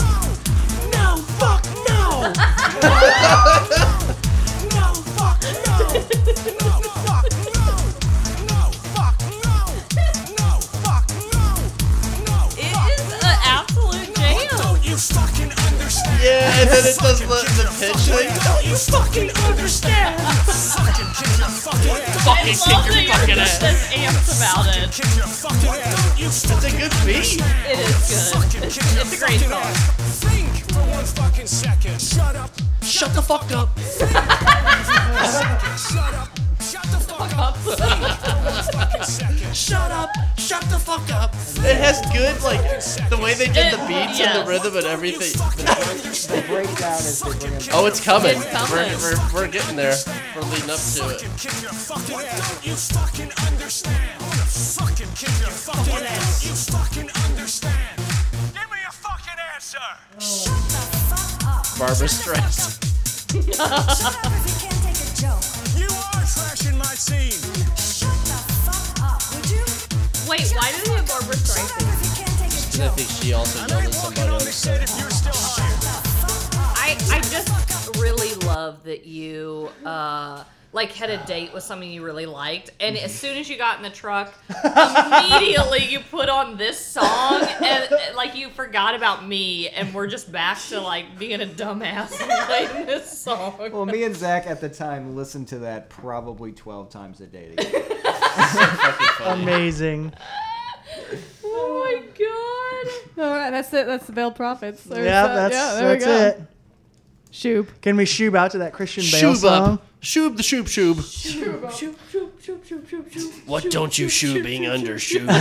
[0.93, 2.33] No, fuck, no,
[16.25, 18.33] Yeah, and then it does the, the pitch thing.
[18.49, 20.17] Don't you fucking understand?
[20.73, 22.25] fucking kick your fucking ass.
[22.25, 23.69] Fucking kick your that you're fucking just ass.
[23.69, 24.89] as amped about it.
[24.89, 25.93] Kick your fucking ass.
[26.01, 27.45] Don't you It's a good beat.
[27.69, 28.65] It is good.
[28.65, 29.69] It's, it's a great song.
[30.25, 32.01] Think for one fucking second.
[32.01, 32.51] Shut up.
[32.81, 33.77] Shut the fuck up.
[33.77, 34.17] Shut
[36.09, 36.33] up.
[36.59, 38.34] Shut the fuck up.
[38.73, 39.57] Fucking second.
[39.57, 40.11] Shut up.
[40.39, 41.35] Shut the fuck up.
[41.65, 42.61] It has good, like,
[43.11, 45.33] the way they did the It- beats and the rhythm and everything.
[45.33, 47.73] The breakdown is they bring in.
[47.73, 48.37] Oh, it's coming.
[48.37, 48.93] It's coming.
[48.99, 49.95] We're, we're, we're getting there.
[50.35, 51.21] We're leading up to it.
[51.39, 52.51] Kick your fucking ass.
[52.51, 54.21] Don't you fucking understand?
[54.23, 56.43] Fucking kick your fucking ass.
[56.43, 57.97] Don't you fucking understand?
[58.53, 59.79] Give me a fucking answer.
[61.79, 62.81] Barbra Streisand.
[65.77, 68.54] You are trashing my scene.
[70.29, 71.85] Wait, why did he have Barbra Streisand?
[72.71, 74.41] 'Cause I think she also yelled at somebody on.
[76.77, 82.03] I I just really love that you uh like had a date with someone you
[82.03, 86.57] really liked, and as soon as you got in the truck, immediately you put on
[86.57, 91.17] this song, and and, like you forgot about me, and we're just back to like
[91.17, 93.55] being a dumbass and playing this song.
[93.73, 97.55] Well, me and Zach at the time listened to that probably 12 times a day.
[97.57, 97.85] together.
[99.25, 100.13] Amazing.
[101.45, 103.25] Oh my god!
[103.25, 103.87] All right, that's it.
[103.87, 104.85] That's the Veiled Prophets.
[104.85, 106.43] There's, Yeah, uh, that's yeah, there we that's go.
[106.43, 106.47] it.
[107.33, 107.69] Shoob.
[107.83, 109.73] Can we shoob out to that Christian Bale Shoob song?
[109.75, 109.83] up.
[110.01, 110.95] Shoob the shoop shoob.
[110.97, 113.47] Shoob, shoob, shoob, shoob, shoob, shoob, shoob.
[113.47, 115.27] What don't you shoobing under shoe?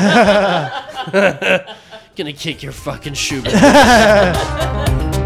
[2.15, 3.41] Gonna kick your fucking shoe.